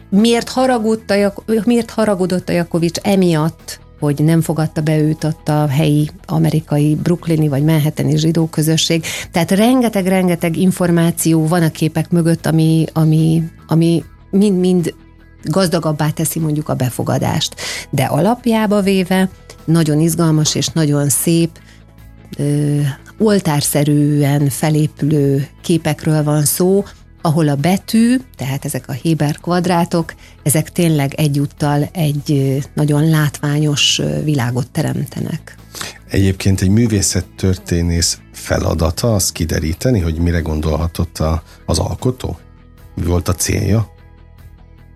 Miért, 0.10 0.50
haragudott 0.50 1.10
a, 1.10 1.34
miért 1.66 1.90
haragudott 1.90 2.50
a 2.50 2.52
Jakovics 2.52 3.00
emiatt, 3.02 3.80
hogy 4.00 4.24
nem 4.24 4.42
fogadta 4.42 4.82
be 4.82 4.98
őt 4.98 5.24
ott 5.24 5.50
a 5.50 5.68
helyi 5.68 6.10
amerikai 6.26 6.96
brooklyni 6.96 7.48
vagy 7.48 7.64
manhattani 7.64 8.18
zsidó 8.18 8.46
közösség. 8.48 9.06
Tehát 9.32 9.52
rengeteg-rengeteg 9.52 10.58
információ 10.58 11.48
van 11.48 11.62
a 11.62 11.70
képek 11.70 12.10
mögött, 12.10 12.46
ami, 12.46 12.86
ami, 12.94 13.44
ami 13.68 14.04
mind-mind 14.34 14.94
gazdagabbá 15.44 16.10
teszi 16.10 16.40
mondjuk 16.40 16.70
a 16.70 16.74
befogadást. 16.74 17.56
De 17.90 18.04
alapjába 18.04 18.82
véve 18.82 19.30
nagyon 19.66 20.00
izgalmas 20.00 20.56
és 20.56 20.68
nagyon 20.68 21.10
szép, 21.10 21.50
ö, 22.38 22.80
oltárszerűen 23.18 24.50
felépülő 24.50 25.48
képekről 25.62 26.24
van 26.24 26.46
szó, 26.46 26.84
ahol 27.22 27.48
a 27.48 27.56
betű, 27.56 28.18
tehát 28.36 28.66
ezek 28.66 28.88
a 28.88 28.92
Héber 28.92 29.38
kvadrátok, 29.38 30.14
ezek 30.44 30.72
tényleg 30.72 31.14
egyúttal 31.14 31.90
egy 31.94 32.58
nagyon 32.74 33.10
látványos 33.10 34.02
világot 34.24 34.72
teremtenek. 34.72 35.58
Egyébként 36.10 36.62
egy 36.62 36.70
művészettörténész 36.70 38.20
feladata 38.32 39.14
az 39.14 39.32
kideríteni, 39.32 40.00
hogy 40.00 40.18
mire 40.18 40.40
gondolhatott 40.40 41.18
a, 41.18 41.44
az 41.66 41.80
alkotó? 41.80 42.38
Mi 42.96 43.04
volt 43.06 43.28
a 43.28 43.34
célja? 43.34 43.93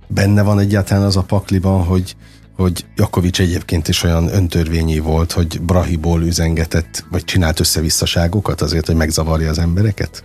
Benne 0.08 0.41
van 0.41 0.60
egyáltalán 0.60 1.04
az 1.04 1.17
a 1.17 1.22
pakliban, 1.22 1.84
hogy, 1.84 2.15
hogy 2.56 2.86
Jakovics 2.96 3.39
egyébként 3.39 3.88
is 3.88 4.04
olyan 4.04 4.34
öntörvényi 4.34 5.00
volt, 5.00 5.32
hogy 5.32 5.62
Brahiból 5.62 6.22
üzengetett, 6.22 7.06
vagy 7.12 7.24
csinált 7.24 7.60
összevisszaságokat 7.60 8.62
azért, 8.62 8.86
hogy 8.86 8.96
megzavarja 8.96 9.50
az 9.50 9.60
embereket? 9.60 10.24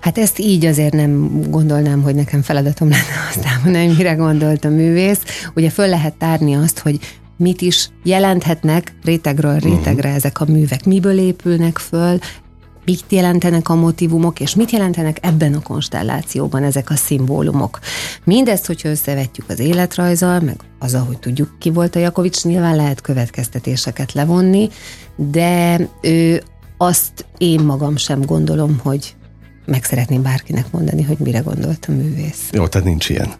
Hát 0.00 0.18
ezt 0.18 0.38
így 0.38 0.64
azért 0.64 0.92
nem 0.92 1.42
gondolnám, 1.50 2.02
hogy 2.02 2.14
nekem 2.14 2.42
feladatom 2.42 2.88
lenne 2.88 3.02
azt 3.30 3.44
elmondani, 3.44 3.86
hogy 3.86 3.96
mire 3.96 4.14
gondolt 4.14 4.64
a 4.64 4.68
művész. 4.68 5.20
Ugye 5.54 5.70
föl 5.70 5.88
lehet 5.88 6.16
tárni 6.16 6.54
azt, 6.54 6.78
hogy 6.78 6.98
mit 7.36 7.60
is 7.60 7.88
jelenthetnek 8.02 8.92
rétegről 9.04 9.58
rétegre 9.58 9.98
uh-huh. 9.98 10.14
ezek 10.14 10.40
a 10.40 10.44
művek, 10.44 10.84
miből 10.84 11.18
épülnek 11.18 11.78
föl, 11.78 12.18
mit 12.88 13.04
jelentenek 13.08 13.68
a 13.68 13.74
motivumok, 13.74 14.40
és 14.40 14.54
mit 14.54 14.70
jelentenek 14.70 15.18
ebben 15.20 15.54
a 15.54 15.62
konstellációban 15.62 16.62
ezek 16.62 16.90
a 16.90 16.96
szimbólumok. 16.96 17.78
Mindezt, 18.24 18.66
hogyha 18.66 18.88
összevetjük 18.88 19.48
az 19.48 19.58
életrajzal, 19.58 20.40
meg 20.40 20.60
az, 20.78 20.94
ahogy 20.94 21.18
tudjuk, 21.18 21.58
ki 21.58 21.70
volt 21.70 21.96
a 21.96 21.98
Jakovics, 21.98 22.44
nyilván 22.44 22.76
lehet 22.76 23.00
következtetéseket 23.00 24.12
levonni, 24.12 24.68
de 25.16 25.80
ő 26.00 26.42
azt 26.76 27.26
én 27.38 27.60
magam 27.60 27.96
sem 27.96 28.20
gondolom, 28.20 28.80
hogy 28.82 29.16
meg 29.66 29.84
szeretném 29.84 30.22
bárkinek 30.22 30.70
mondani, 30.70 31.02
hogy 31.02 31.18
mire 31.18 31.38
gondolt 31.38 31.86
a 31.88 31.92
művész. 31.92 32.48
Jó, 32.52 32.66
tehát 32.66 32.86
nincs 32.86 33.08
ilyen, 33.08 33.32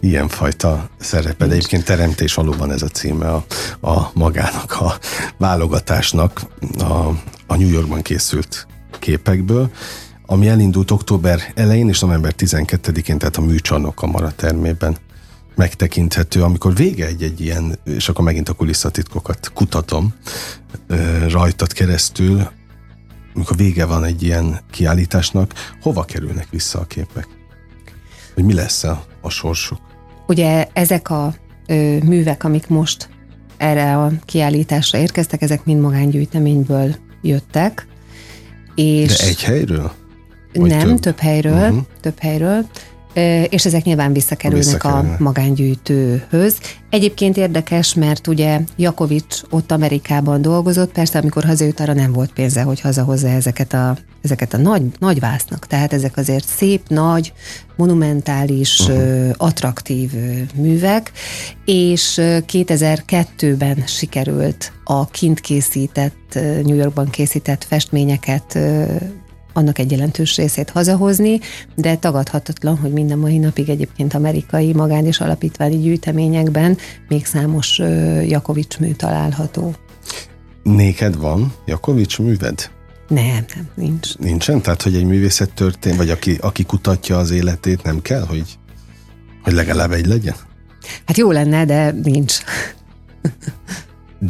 ilyen 0.00 0.28
fajta 0.28 0.90
szerepe, 0.98 1.46
de 1.46 1.54
egyébként 1.54 1.84
teremtés 1.84 2.34
valóban 2.34 2.70
ez 2.70 2.82
a 2.82 2.88
címe 2.88 3.32
a, 3.32 3.44
a 3.80 4.10
magának, 4.14 4.80
a 4.80 4.98
válogatásnak, 5.36 6.46
a, 6.78 7.08
a 7.46 7.56
New 7.56 7.70
Yorkban 7.70 8.02
készült 8.02 8.66
képekből, 9.06 9.70
ami 10.26 10.48
elindult 10.48 10.90
október 10.90 11.40
elején 11.54 11.88
és 11.88 12.00
november 12.00 12.34
12-én, 12.38 13.18
tehát 13.18 13.36
a 13.36 13.40
műcsarnok 13.40 13.94
kamara 13.94 14.32
termében 14.32 14.96
megtekinthető, 15.54 16.42
amikor 16.42 16.74
vége 16.74 17.06
egy-egy 17.06 17.40
ilyen, 17.40 17.78
és 17.84 18.08
akkor 18.08 18.24
megint 18.24 18.48
a 18.48 18.52
kulisszatitkokat 18.52 19.52
kutatom 19.54 20.14
rajtad 21.28 21.72
keresztül, 21.72 22.48
amikor 23.34 23.56
vége 23.56 23.84
van 23.84 24.04
egy 24.04 24.22
ilyen 24.22 24.60
kiállításnak, 24.70 25.52
hova 25.80 26.04
kerülnek 26.04 26.46
vissza 26.50 26.78
a 26.78 26.84
képek? 26.84 27.28
Hogy 28.34 28.44
mi 28.44 28.54
lesz 28.54 28.84
a, 28.84 29.04
a 29.20 29.30
sorsuk? 29.30 29.80
Ugye 30.26 30.68
ezek 30.72 31.10
a 31.10 31.34
ö, 31.66 31.98
művek, 31.98 32.44
amik 32.44 32.68
most 32.68 33.08
erre 33.56 33.96
a 33.96 34.10
kiállításra 34.24 34.98
érkeztek, 34.98 35.42
ezek 35.42 35.64
mind 35.64 35.80
magángyűjteményből 35.80 36.96
jöttek, 37.22 37.86
és 38.76 39.16
De 39.16 39.26
egy 39.26 39.42
helyről? 39.42 39.92
Vagy 40.54 40.70
nem, 40.70 40.86
több, 40.88 40.98
több 40.98 41.18
helyről, 41.18 41.52
uh-huh. 41.52 41.78
több 42.00 42.18
helyről. 42.18 42.66
És 43.48 43.66
ezek 43.66 43.84
nyilván 43.84 44.12
visszakerülnek, 44.12 44.64
visszakerülnek 44.64 45.20
a 45.20 45.22
magángyűjtőhöz. 45.22 46.56
Egyébként 46.90 47.36
érdekes, 47.36 47.94
mert 47.94 48.26
ugye 48.26 48.60
Jakovics 48.76 49.40
ott 49.50 49.72
Amerikában 49.72 50.42
dolgozott, 50.42 50.92
persze 50.92 51.18
amikor 51.18 51.44
hazajött, 51.44 51.80
arra 51.80 51.92
nem 51.92 52.12
volt 52.12 52.32
pénze, 52.32 52.62
hogy 52.62 52.80
hazahozza 52.80 53.28
ezeket 53.28 53.72
a, 53.72 53.96
ezeket 54.22 54.54
a 54.54 54.56
nagy, 54.56 54.82
nagy 54.98 55.20
vásznak. 55.20 55.66
Tehát 55.66 55.92
ezek 55.92 56.16
azért 56.16 56.46
szép, 56.46 56.88
nagy, 56.88 57.32
monumentális, 57.76 58.80
uh-huh. 58.80 59.30
attraktív 59.36 60.12
művek, 60.54 61.12
és 61.64 62.14
2002-ben 62.22 63.82
sikerült 63.86 64.72
a 64.84 65.06
kint 65.06 65.40
készített, 65.40 66.38
New 66.64 66.76
Yorkban 66.76 67.10
készített 67.10 67.64
festményeket 67.64 68.58
annak 69.56 69.78
egy 69.78 69.90
jelentős 69.90 70.36
részét 70.36 70.70
hazahozni, 70.70 71.40
de 71.74 71.96
tagadhatatlan, 71.96 72.76
hogy 72.76 72.92
minden 72.92 73.18
mai 73.18 73.38
napig 73.38 73.68
egyébként 73.68 74.14
amerikai 74.14 74.72
magán 74.72 75.06
és 75.06 75.20
alapítványi 75.20 75.78
gyűjteményekben 75.78 76.76
még 77.08 77.26
számos 77.26 77.78
Jakovics 78.22 78.78
mű 78.78 78.92
található. 78.92 79.74
Néked 80.62 81.16
van 81.16 81.52
Jakovics 81.66 82.18
műved? 82.18 82.70
Nem, 83.08 83.44
nem, 83.54 83.68
nincs. 83.74 84.16
Nincsen? 84.18 84.62
Tehát, 84.62 84.82
hogy 84.82 84.94
egy 84.94 85.04
művészet 85.04 85.54
történt, 85.54 85.96
vagy 85.96 86.10
aki, 86.10 86.38
aki 86.40 86.64
kutatja 86.64 87.18
az 87.18 87.30
életét, 87.30 87.82
nem 87.82 88.02
kell, 88.02 88.26
hogy, 88.26 88.58
hogy 89.42 89.52
legalább 89.52 89.92
egy 89.92 90.06
legyen? 90.06 90.34
Hát 91.06 91.16
jó 91.16 91.30
lenne, 91.30 91.64
de 91.64 91.90
nincs. 92.02 92.38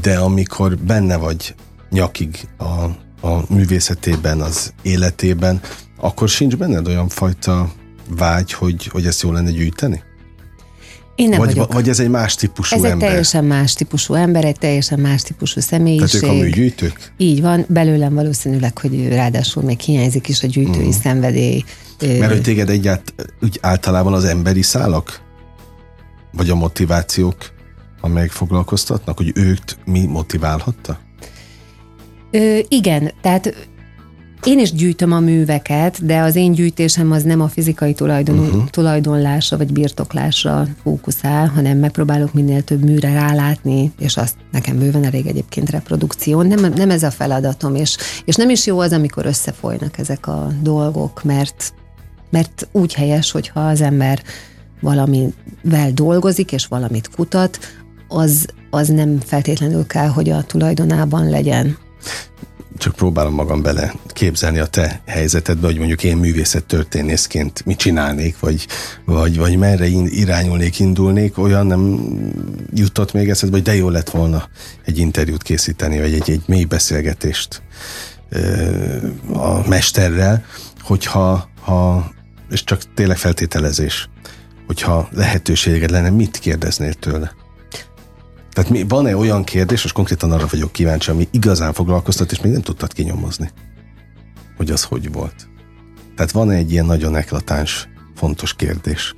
de 0.03 0.19
amikor 0.19 0.79
benne 0.79 1.17
vagy 1.17 1.55
nyakig 1.91 2.49
a 2.59 3.05
a 3.27 3.45
művészetében, 3.49 4.41
az 4.41 4.73
életében, 4.83 5.61
akkor 5.97 6.29
sincs 6.29 6.57
benned 6.57 6.87
olyan 6.87 7.09
fajta 7.09 7.73
vágy, 8.09 8.53
hogy, 8.53 8.87
hogy 8.87 9.07
ezt 9.07 9.23
jól 9.23 9.33
lenne 9.33 9.51
gyűjteni? 9.51 10.03
Én 11.15 11.29
nem 11.29 11.39
vagy, 11.39 11.49
vagyok. 11.49 11.73
vagy 11.73 11.89
ez 11.89 12.01
egy 12.01 12.09
más 12.09 12.35
típusú 12.35 12.77
ez 12.77 12.83
ember? 12.83 12.97
Ez 12.97 13.03
egy 13.03 13.09
teljesen 13.09 13.45
más 13.45 13.73
típusú 13.73 14.15
ember, 14.15 14.45
egy 14.45 14.59
teljesen 14.59 15.01
más 15.01 15.23
típusú 15.23 15.61
személyiség. 15.61 16.21
Tehát 16.21 16.35
ők 16.35 16.41
a 16.41 16.45
műgyűjtők? 16.45 17.13
Így 17.17 17.41
van, 17.41 17.65
belőlem 17.69 18.15
valószínűleg, 18.15 18.79
hogy 18.79 19.09
ráadásul 19.09 19.63
még 19.63 19.81
hiányzik 19.81 20.29
is 20.29 20.43
a 20.43 20.47
gyűjtői 20.47 20.87
mm. 20.87 20.91
szenvedély. 20.91 21.65
Mert 22.01 22.33
hogy 22.33 22.43
téged 22.43 22.69
egyált, 22.71 23.15
úgy 23.43 23.59
általában 23.63 24.13
az 24.13 24.25
emberi 24.25 24.63
szálak? 24.63 25.21
Vagy 26.33 26.51
a 26.51 26.55
motivációk, 26.55 27.51
amelyek 28.01 28.31
foglalkoztatnak, 28.31 29.17
hogy 29.17 29.33
őt 29.35 29.79
mi 29.85 30.07
motiválhatta? 30.07 30.99
Ö, 32.37 32.59
igen, 32.69 33.13
tehát 33.21 33.69
én 34.45 34.59
is 34.59 34.73
gyűjtöm 34.73 35.13
a 35.13 35.21
műveket, 35.21 36.05
de 36.05 36.21
az 36.21 36.35
én 36.35 36.53
gyűjtésem 36.53 37.13
az 37.13 37.23
nem 37.23 37.41
a 37.41 37.49
fizikai 37.49 37.95
tulajdon, 37.95 38.39
uh-huh. 38.39 38.65
tulajdonlásra 38.71 39.57
vagy 39.57 39.73
birtoklásra 39.73 40.67
fókuszál, 40.83 41.47
hanem 41.47 41.79
megpróbálok 41.79 42.33
minél 42.33 42.63
több 42.63 42.85
műre 42.85 43.13
rálátni, 43.13 43.93
és 43.99 44.17
azt 44.17 44.35
nekem 44.53 44.79
bőven 44.79 45.05
elég 45.05 45.27
egyébként 45.27 45.71
reprodukció. 45.71 46.43
Nem, 46.43 46.73
nem 46.75 46.91
ez 46.91 47.03
a 47.03 47.11
feladatom, 47.11 47.75
és, 47.75 47.97
és 48.25 48.35
nem 48.35 48.51
is 48.51 48.67
jó 48.67 48.79
az, 48.79 48.93
amikor 48.93 49.27
összefolynak 49.27 49.99
ezek 49.99 50.27
a 50.27 50.49
dolgok, 50.63 51.25
mert, 51.25 51.73
mert 52.31 52.69
úgy 52.73 52.95
helyes, 52.95 53.31
hogyha 53.31 53.61
az 53.61 53.81
ember 53.81 54.23
valamivel 54.81 55.93
dolgozik, 55.95 56.53
és 56.53 56.67
valamit 56.67 57.11
kutat, 57.11 57.59
az, 58.09 58.47
az 58.71 58.89
nem 58.89 59.21
feltétlenül 59.21 59.87
kell, 59.87 60.09
hogy 60.09 60.31
a 60.31 60.43
tulajdonában 60.43 61.31
legyen 61.31 61.77
csak 62.79 62.95
próbálom 62.95 63.35
magam 63.35 63.63
bele 63.63 63.95
képzelni 64.09 64.59
a 64.59 64.67
te 64.67 65.03
helyzetedbe, 65.07 65.67
hogy 65.67 65.79
mondjuk 65.79 66.05
én 66.05 66.17
művészet 66.17 66.65
történészként 66.65 67.65
mit 67.65 67.79
csinálnék, 67.79 68.39
vagy, 68.39 68.67
vagy, 69.05 69.37
vagy 69.37 69.57
merre 69.57 69.87
irányulnék, 70.07 70.79
indulnék, 70.79 71.39
olyan 71.39 71.67
nem 71.67 72.01
jutott 72.75 73.13
még 73.13 73.29
eszedbe, 73.29 73.57
hogy 73.57 73.65
de 73.65 73.75
jó 73.75 73.89
lett 73.89 74.11
volna 74.11 74.49
egy 74.85 74.99
interjút 74.99 75.43
készíteni, 75.43 76.01
vagy 76.01 76.15
egy, 76.15 76.31
egy 76.31 76.43
mély 76.47 76.65
beszélgetést 76.65 77.63
a 79.33 79.69
mesterrel, 79.69 80.45
hogyha 80.81 81.49
ha, 81.61 82.11
és 82.51 82.65
csak 82.65 82.95
tényleg 82.95 83.17
feltételezés, 83.17 84.09
hogyha 84.67 85.09
lehetőséged 85.13 85.91
lenne, 85.91 86.11
mit 86.11 86.39
kérdeznél 86.39 86.93
tőle? 86.93 87.33
Tehát 88.57 88.71
mi, 88.71 88.85
van-e 88.89 89.17
olyan 89.17 89.45
kérdés, 89.45 89.85
és 89.85 89.93
konkrétan 89.93 90.33
arra 90.33 90.47
vagyok 90.51 90.73
kíváncsi, 90.73 91.11
ami 91.11 91.29
igazán 91.31 91.73
foglalkoztat, 91.73 92.33
és 92.33 92.41
még 92.41 92.53
nem 92.53 92.63
tudtad 92.63 92.93
kinyomozni, 92.93 93.51
hogy 94.57 94.71
az 94.71 94.83
hogy 94.83 95.13
volt? 95.13 95.49
Tehát 96.15 96.33
van-e 96.33 96.55
egy 96.55 96.73
ilyen 96.73 96.85
nagyon 96.85 97.17
eklatáns, 97.17 97.89
fontos 98.15 98.55
kérdés? 98.55 99.15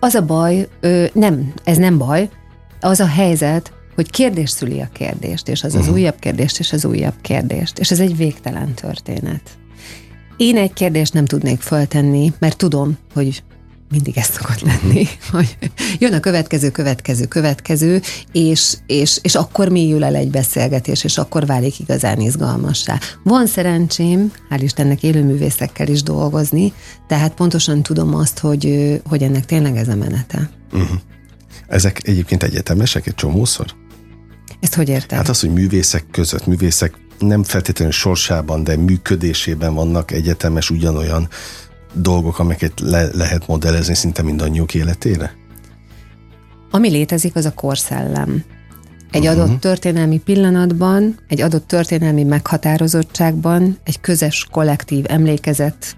Az 0.00 0.14
a 0.14 0.24
baj, 0.24 0.68
ö, 0.80 1.04
nem, 1.12 1.52
ez 1.64 1.76
nem 1.76 1.98
baj, 1.98 2.28
az 2.80 3.00
a 3.00 3.06
helyzet, 3.06 3.72
hogy 3.94 4.10
kérdés 4.10 4.50
szüli 4.50 4.80
a 4.80 4.88
kérdést, 4.92 5.48
és 5.48 5.62
az 5.62 5.74
uh-huh. 5.74 5.80
az 5.80 5.86
mhm. 5.86 6.00
újabb 6.00 6.18
kérdést, 6.18 6.58
és 6.58 6.72
az 6.72 6.84
újabb 6.84 7.20
kérdést, 7.20 7.78
és 7.78 7.90
ez 7.90 8.00
egy 8.00 8.16
végtelen 8.16 8.74
történet. 8.74 9.58
Én 10.36 10.56
egy 10.56 10.72
kérdést 10.72 11.12
nem 11.12 11.24
tudnék 11.24 11.60
föltenni, 11.60 12.32
mert 12.38 12.56
tudom, 12.56 12.98
hogy 13.14 13.42
mindig 13.90 14.18
ez 14.18 14.26
szokott 14.26 14.60
lenni, 14.60 15.06
hogy 15.32 15.56
jön 15.98 16.12
a 16.12 16.20
következő, 16.20 16.70
következő, 16.70 17.26
következő, 17.26 18.00
és, 18.32 18.76
és, 18.86 19.18
és 19.22 19.34
akkor 19.34 19.68
mélyül 19.68 20.04
el 20.04 20.14
egy 20.14 20.30
beszélgetés, 20.30 21.04
és 21.04 21.18
akkor 21.18 21.46
válik 21.46 21.78
igazán 21.78 22.20
izgalmassá. 22.20 22.98
Van 23.22 23.46
szerencsém, 23.46 24.32
hál' 24.50 24.60
Istennek 24.62 25.02
élőművészekkel 25.02 25.88
is 25.88 26.02
dolgozni, 26.02 26.72
tehát 27.06 27.34
pontosan 27.34 27.82
tudom 27.82 28.14
azt, 28.14 28.38
hogy, 28.38 29.00
hogy 29.08 29.22
ennek 29.22 29.44
tényleg 29.44 29.76
ez 29.76 29.88
a 29.88 29.94
menete. 29.94 30.50
Uh-huh. 30.72 30.98
Ezek 31.68 32.00
egyébként 32.08 32.42
egyetemesek 32.42 33.06
egy 33.06 33.14
csomószor? 33.14 33.66
Ezt 34.60 34.74
hogy 34.74 34.88
érted? 34.88 35.18
Hát 35.18 35.28
az, 35.28 35.40
hogy 35.40 35.52
művészek 35.52 36.04
között, 36.10 36.46
művészek 36.46 36.94
nem 37.18 37.42
feltétlenül 37.42 37.92
sorsában, 37.92 38.64
de 38.64 38.76
működésében 38.76 39.74
vannak 39.74 40.10
egyetemes 40.10 40.70
ugyanolyan 40.70 41.28
dolgok, 41.92 42.38
amiket 42.38 42.80
le, 42.80 43.08
lehet 43.12 43.46
modellezni 43.46 43.94
szinte 43.94 44.22
mindannyiuk 44.22 44.74
életére? 44.74 45.34
Ami 46.70 46.90
létezik, 46.90 47.36
az 47.36 47.44
a 47.44 47.54
korszellem. 47.54 48.44
Egy 49.10 49.26
uh-huh. 49.26 49.42
adott 49.42 49.60
történelmi 49.60 50.18
pillanatban, 50.18 51.18
egy 51.28 51.40
adott 51.40 51.66
történelmi 51.66 52.24
meghatározottságban, 52.24 53.78
egy 53.84 54.00
közös 54.00 54.46
kollektív 54.50 55.04
emlékezet, 55.08 55.96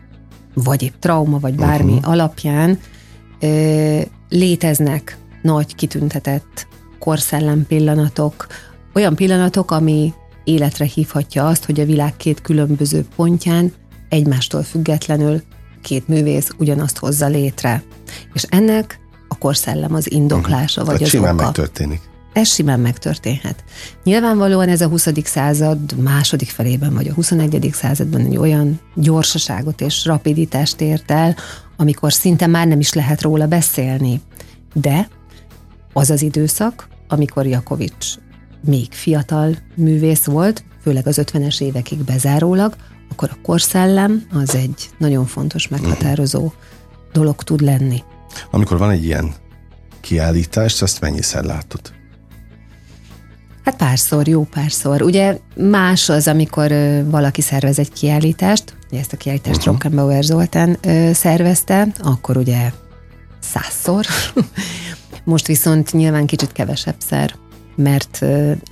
vagy 0.54 0.82
egy 0.84 0.92
trauma, 0.98 1.38
vagy 1.38 1.54
bármi 1.54 1.92
uh-huh. 1.92 2.12
alapján 2.12 2.78
ö, 3.40 4.00
léteznek 4.28 5.16
nagy 5.42 5.74
kitüntetett 5.74 6.66
korszellem 6.98 7.66
pillanatok, 7.66 8.46
olyan 8.94 9.14
pillanatok, 9.14 9.70
ami 9.70 10.12
életre 10.44 10.84
hívhatja 10.84 11.46
azt, 11.46 11.64
hogy 11.64 11.80
a 11.80 11.84
világ 11.84 12.16
két 12.16 12.40
különböző 12.40 13.06
pontján 13.16 13.72
egymástól 14.08 14.62
függetlenül 14.62 15.42
két 15.82 16.08
művész 16.08 16.50
ugyanazt 16.58 16.98
hozza 16.98 17.26
létre. 17.26 17.82
És 18.32 18.42
ennek 18.42 19.00
a 19.28 19.38
korszellem 19.38 19.94
az 19.94 20.12
indoklása, 20.12 20.80
uh-huh. 20.80 20.86
vagy 20.86 20.96
Tehát 20.96 21.02
az 21.02 21.08
simán 21.08 21.34
oka. 21.34 21.44
megtörténik. 21.44 22.00
Ez 22.32 22.48
simán 22.48 22.80
megtörténhet. 22.80 23.64
Nyilvánvalóan 24.04 24.68
ez 24.68 24.80
a 24.80 24.88
20. 24.88 25.08
század 25.24 25.98
második 26.02 26.48
felében, 26.48 26.94
vagy 26.94 27.08
a 27.08 27.12
21. 27.12 27.70
században 27.72 28.20
egy 28.20 28.36
olyan 28.36 28.80
gyorsaságot 28.94 29.80
és 29.80 30.04
rapiditást 30.04 30.80
ért 30.80 31.10
el, 31.10 31.36
amikor 31.76 32.12
szinte 32.12 32.46
már 32.46 32.66
nem 32.66 32.80
is 32.80 32.92
lehet 32.92 33.22
róla 33.22 33.46
beszélni. 33.46 34.20
De 34.74 35.08
az 35.92 36.10
az 36.10 36.22
időszak, 36.22 36.88
amikor 37.08 37.46
Jakovics 37.46 38.14
még 38.64 38.92
fiatal 38.92 39.56
művész 39.74 40.24
volt, 40.24 40.64
főleg 40.82 41.06
az 41.06 41.20
50-es 41.22 41.60
évekig 41.60 41.98
bezárólag, 41.98 42.76
akkor 43.10 43.30
a 43.32 43.40
korszellem 43.42 44.26
az 44.32 44.54
egy 44.54 44.90
nagyon 44.98 45.26
fontos, 45.26 45.68
meghatározó 45.68 46.52
dolog 47.12 47.42
tud 47.42 47.60
lenni. 47.60 48.02
Amikor 48.50 48.78
van 48.78 48.90
egy 48.90 49.04
ilyen 49.04 49.34
kiállítás, 50.00 50.82
azt 50.82 51.00
mennyiszer 51.00 51.44
látod? 51.44 51.80
Hát 53.64 53.76
párszor, 53.76 54.28
jó 54.28 54.44
párszor. 54.44 55.02
Ugye 55.02 55.38
más 55.56 56.08
az, 56.08 56.28
amikor 56.28 56.72
valaki 57.04 57.40
szervez 57.40 57.78
egy 57.78 57.92
kiállítást, 57.92 58.76
ugye 58.90 59.00
ezt 59.00 59.12
a 59.12 59.16
kiállítást 59.16 59.56
uh-huh. 59.56 59.72
Rockenbauer 59.72 60.22
Zoltán 60.24 60.78
ö, 60.82 61.10
szervezte, 61.12 61.88
akkor 61.98 62.36
ugye 62.36 62.72
százszor. 63.40 64.06
Most 65.24 65.46
viszont 65.46 65.92
nyilván 65.92 66.26
kicsit 66.26 66.52
kevesebb 66.52 66.96
szer, 66.98 67.34
mert 67.74 68.24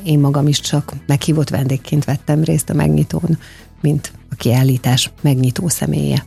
én 0.04 0.18
magam 0.18 0.48
is 0.48 0.60
csak 0.60 0.92
meghívott 1.06 1.48
vendégként 1.48 2.04
vettem 2.04 2.44
részt 2.44 2.70
a 2.70 2.74
megnyitón, 2.74 3.38
mint 3.80 4.12
a 4.30 4.34
kiállítás 4.34 5.12
megnyitó 5.20 5.68
személye. 5.68 6.26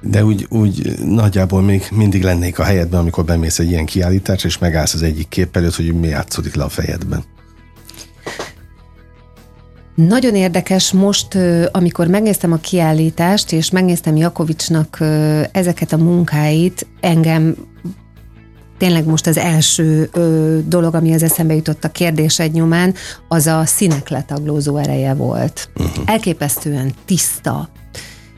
De 0.00 0.24
úgy, 0.24 0.46
úgy 0.50 0.98
nagyjából 1.04 1.62
még 1.62 1.86
mindig 1.90 2.22
lennék 2.22 2.58
a 2.58 2.64
helyedben, 2.64 3.00
amikor 3.00 3.24
bemész 3.24 3.58
egy 3.58 3.70
ilyen 3.70 3.86
kiállításra, 3.86 4.48
és 4.48 4.58
megállsz 4.58 4.94
az 4.94 5.02
egyik 5.02 5.28
kép 5.28 5.56
előtt, 5.56 5.74
hogy 5.74 5.94
mi 5.94 6.06
játszódik 6.08 6.54
le 6.54 6.64
a 6.64 6.68
fejedben. 6.68 7.24
Nagyon 9.94 10.34
érdekes 10.34 10.92
most, 10.92 11.38
amikor 11.72 12.06
megnéztem 12.06 12.52
a 12.52 12.56
kiállítást, 12.56 13.52
és 13.52 13.70
megnéztem 13.70 14.16
Jakovicsnak 14.16 14.98
ezeket 15.52 15.92
a 15.92 15.96
munkáit, 15.96 16.86
engem 17.00 17.56
tényleg 18.78 19.06
most 19.06 19.26
az 19.26 19.36
első 19.36 20.08
ö, 20.12 20.58
dolog, 20.66 20.94
ami 20.94 21.14
az 21.14 21.22
eszembe 21.22 21.54
jutott 21.54 21.84
a 21.84 21.88
kérdés 21.88 22.38
egy 22.38 22.52
nyomán, 22.52 22.94
az 23.28 23.46
a 23.46 23.64
színek 23.64 24.08
letaglózó 24.08 24.76
ereje 24.76 25.14
volt. 25.14 25.70
Uh-huh. 25.76 26.04
Elképesztően 26.06 26.94
tiszta, 27.04 27.68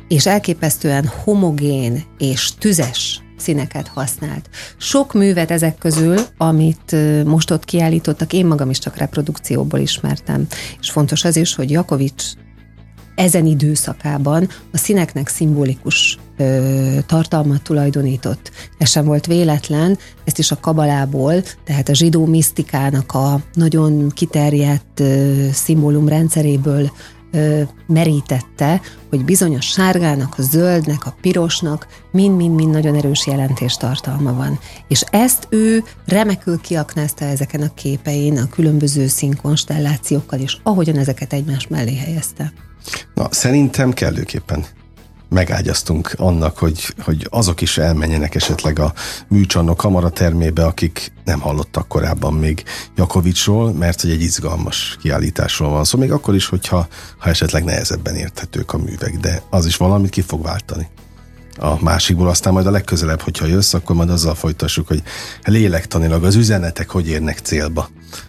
és 0.08 0.26
elképesztően 0.26 1.10
homogén 1.24 2.02
és 2.18 2.54
tüzes 2.58 3.22
színeket 3.36 3.88
használt. 3.88 4.48
Sok 4.76 5.12
művet 5.12 5.50
ezek 5.50 5.78
közül, 5.78 6.18
amit 6.36 6.96
most 7.24 7.50
ott 7.50 7.64
kiállítottak, 7.64 8.32
én 8.32 8.46
magam 8.46 8.70
is 8.70 8.78
csak 8.78 8.96
reprodukcióból 8.96 9.78
ismertem. 9.78 10.46
És 10.80 10.90
fontos 10.90 11.24
az 11.24 11.36
is, 11.36 11.54
hogy 11.54 11.70
Jakovics 11.70 12.24
ezen 13.20 13.46
időszakában 13.46 14.48
a 14.72 14.76
színeknek 14.76 15.28
szimbolikus 15.28 16.18
ö, 16.36 16.98
tartalmat 17.06 17.62
tulajdonított. 17.62 18.50
Ez 18.78 18.90
sem 18.90 19.04
volt 19.04 19.26
véletlen, 19.26 19.98
ezt 20.24 20.38
is 20.38 20.50
a 20.50 20.60
kabalából, 20.60 21.34
tehát 21.64 21.88
a 21.88 21.94
zsidó 21.94 22.26
misztikának 22.26 23.12
a 23.12 23.40
nagyon 23.54 24.08
kiterjedt 24.08 25.00
ö, 25.00 25.46
szimbólumrendszeréből 25.52 26.90
ö, 27.32 27.62
merítette, 27.86 28.80
hogy 29.08 29.24
bizony 29.24 29.56
a 29.56 29.60
sárgának, 29.60 30.34
a 30.38 30.42
zöldnek, 30.42 31.06
a 31.06 31.14
pirosnak 31.20 31.86
mind-mind-mind 32.12 32.70
nagyon 32.70 32.94
erős 32.94 33.26
jelentéstartalma 33.26 34.32
van. 34.32 34.58
És 34.88 35.04
ezt 35.10 35.46
ő 35.50 35.84
remekül 36.06 36.60
kiaknázta 36.60 37.24
ezeken 37.24 37.62
a 37.62 37.74
képein, 37.74 38.38
a 38.38 38.48
különböző 38.48 39.06
színkonstellációkkal, 39.06 40.38
és 40.38 40.56
ahogyan 40.62 40.96
ezeket 40.96 41.32
egymás 41.32 41.66
mellé 41.66 41.96
helyezte. 41.96 42.52
Na, 43.14 43.28
szerintem 43.30 43.92
kellőképpen 43.92 44.64
megágyaztunk 45.30 46.12
annak, 46.16 46.58
hogy, 46.58 46.94
hogy 47.02 47.26
azok 47.30 47.60
is 47.60 47.78
elmenjenek 47.78 48.34
esetleg 48.34 48.78
a 48.78 48.92
műcsarnok 49.28 49.76
kamaratermébe, 49.76 50.64
akik 50.64 51.12
nem 51.24 51.40
hallottak 51.40 51.88
korábban 51.88 52.34
még 52.34 52.64
Jakovicsról, 52.96 53.72
mert 53.72 54.00
hogy 54.00 54.10
egy 54.10 54.22
izgalmas 54.22 54.96
kiállításról 55.00 55.70
van 55.70 55.84
szó, 55.84 55.90
szóval 55.90 56.06
még 56.06 56.16
akkor 56.16 56.34
is, 56.34 56.46
hogyha 56.46 56.88
ha 57.18 57.28
esetleg 57.28 57.64
nehezebben 57.64 58.14
érthetők 58.14 58.72
a 58.72 58.78
művek, 58.78 59.16
de 59.16 59.42
az 59.50 59.66
is 59.66 59.76
valamit 59.76 60.10
ki 60.10 60.20
fog 60.20 60.42
váltani 60.42 60.88
a 61.60 61.82
másikból, 61.82 62.28
aztán 62.28 62.52
majd 62.52 62.66
a 62.66 62.70
legközelebb, 62.70 63.20
hogyha 63.20 63.46
jössz, 63.46 63.74
akkor 63.74 63.96
majd 63.96 64.10
azzal 64.10 64.34
folytassuk, 64.34 64.86
hogy 64.86 65.02
lélektanilag 65.44 66.24
az 66.24 66.34
üzenetek 66.34 66.90
hogy 66.90 67.08
érnek 67.08 67.38
célba. 67.38 67.88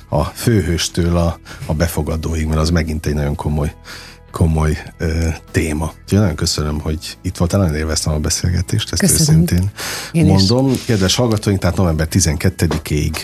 A 0.09 0.23
főhőstől 0.23 1.17
a, 1.17 1.39
a 1.65 1.73
befogadóig, 1.73 2.47
mert 2.47 2.59
az 2.59 2.69
megint 2.69 3.05
egy 3.05 3.13
nagyon 3.13 3.35
komoly 3.35 3.75
komoly 4.31 4.77
ö, 4.97 5.27
téma. 5.51 5.93
Úgyhogy 6.03 6.19
nagyon 6.19 6.35
köszönöm, 6.35 6.79
hogy 6.79 7.17
itt 7.21 7.37
voltál, 7.37 7.59
nagyon 7.59 7.75
élveztem 7.75 8.13
a 8.13 8.19
beszélgetést, 8.19 8.91
ezt 8.91 9.01
köszönöm. 9.01 9.41
őszintén 9.41 9.71
Én 10.11 10.25
mondom. 10.25 10.69
Is. 10.71 10.85
Kedves 10.85 11.15
hallgatóink, 11.15 11.59
tehát 11.59 11.77
november 11.77 12.07
12-ig 12.11 13.15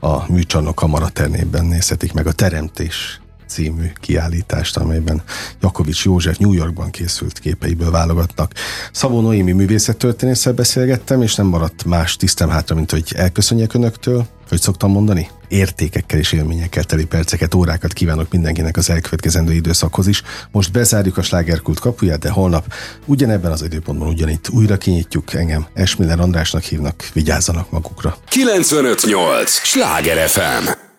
a 0.00 0.32
Műcsarnok 0.32 0.74
Kamaraternében 0.74 1.64
nézhetik 1.64 2.12
meg 2.12 2.26
a 2.26 2.32
Teremtés 2.32 3.20
című 3.46 3.90
kiállítást, 4.00 4.76
amelyben 4.76 5.22
Jakovics 5.60 6.04
József 6.04 6.36
New 6.36 6.52
Yorkban 6.52 6.90
készült 6.90 7.38
képeiből 7.38 7.90
válogatnak. 7.90 8.52
Szabó 8.92 9.20
Noémi 9.20 9.52
művészettörténésszel 9.52 10.52
beszélgettem, 10.52 11.22
és 11.22 11.34
nem 11.34 11.46
maradt 11.46 11.84
más 11.84 12.16
tisztem 12.16 12.48
hátra, 12.48 12.74
mint 12.74 12.90
hogy 12.90 13.12
elköszönjek 13.16 13.74
önöktől, 13.74 14.26
hogy 14.54 14.62
szoktam 14.62 14.90
mondani, 14.90 15.30
értékekkel 15.48 16.18
és 16.18 16.32
élményekkel 16.32 16.84
teli 16.84 17.04
perceket, 17.04 17.54
órákat 17.54 17.92
kívánok 17.92 18.30
mindenkinek 18.30 18.76
az 18.76 18.90
elkövetkezendő 18.90 19.52
időszakhoz 19.52 20.06
is. 20.06 20.22
Most 20.50 20.72
bezárjuk 20.72 21.16
a 21.16 21.22
slágerkult 21.22 21.80
kapuját, 21.80 22.18
de 22.18 22.30
holnap 22.30 22.72
ugyanebben 23.04 23.52
az 23.52 23.62
időpontban 23.62 24.08
ugyanitt 24.08 24.48
újra 24.48 24.76
kinyitjuk. 24.76 25.34
Engem 25.34 25.66
Esmiller 25.74 26.20
Andrásnak 26.20 26.62
hívnak, 26.62 27.08
vigyázzanak 27.12 27.70
magukra. 27.70 28.16
958! 28.28 29.50
Sláger 29.50 30.28
FM! 30.28 30.93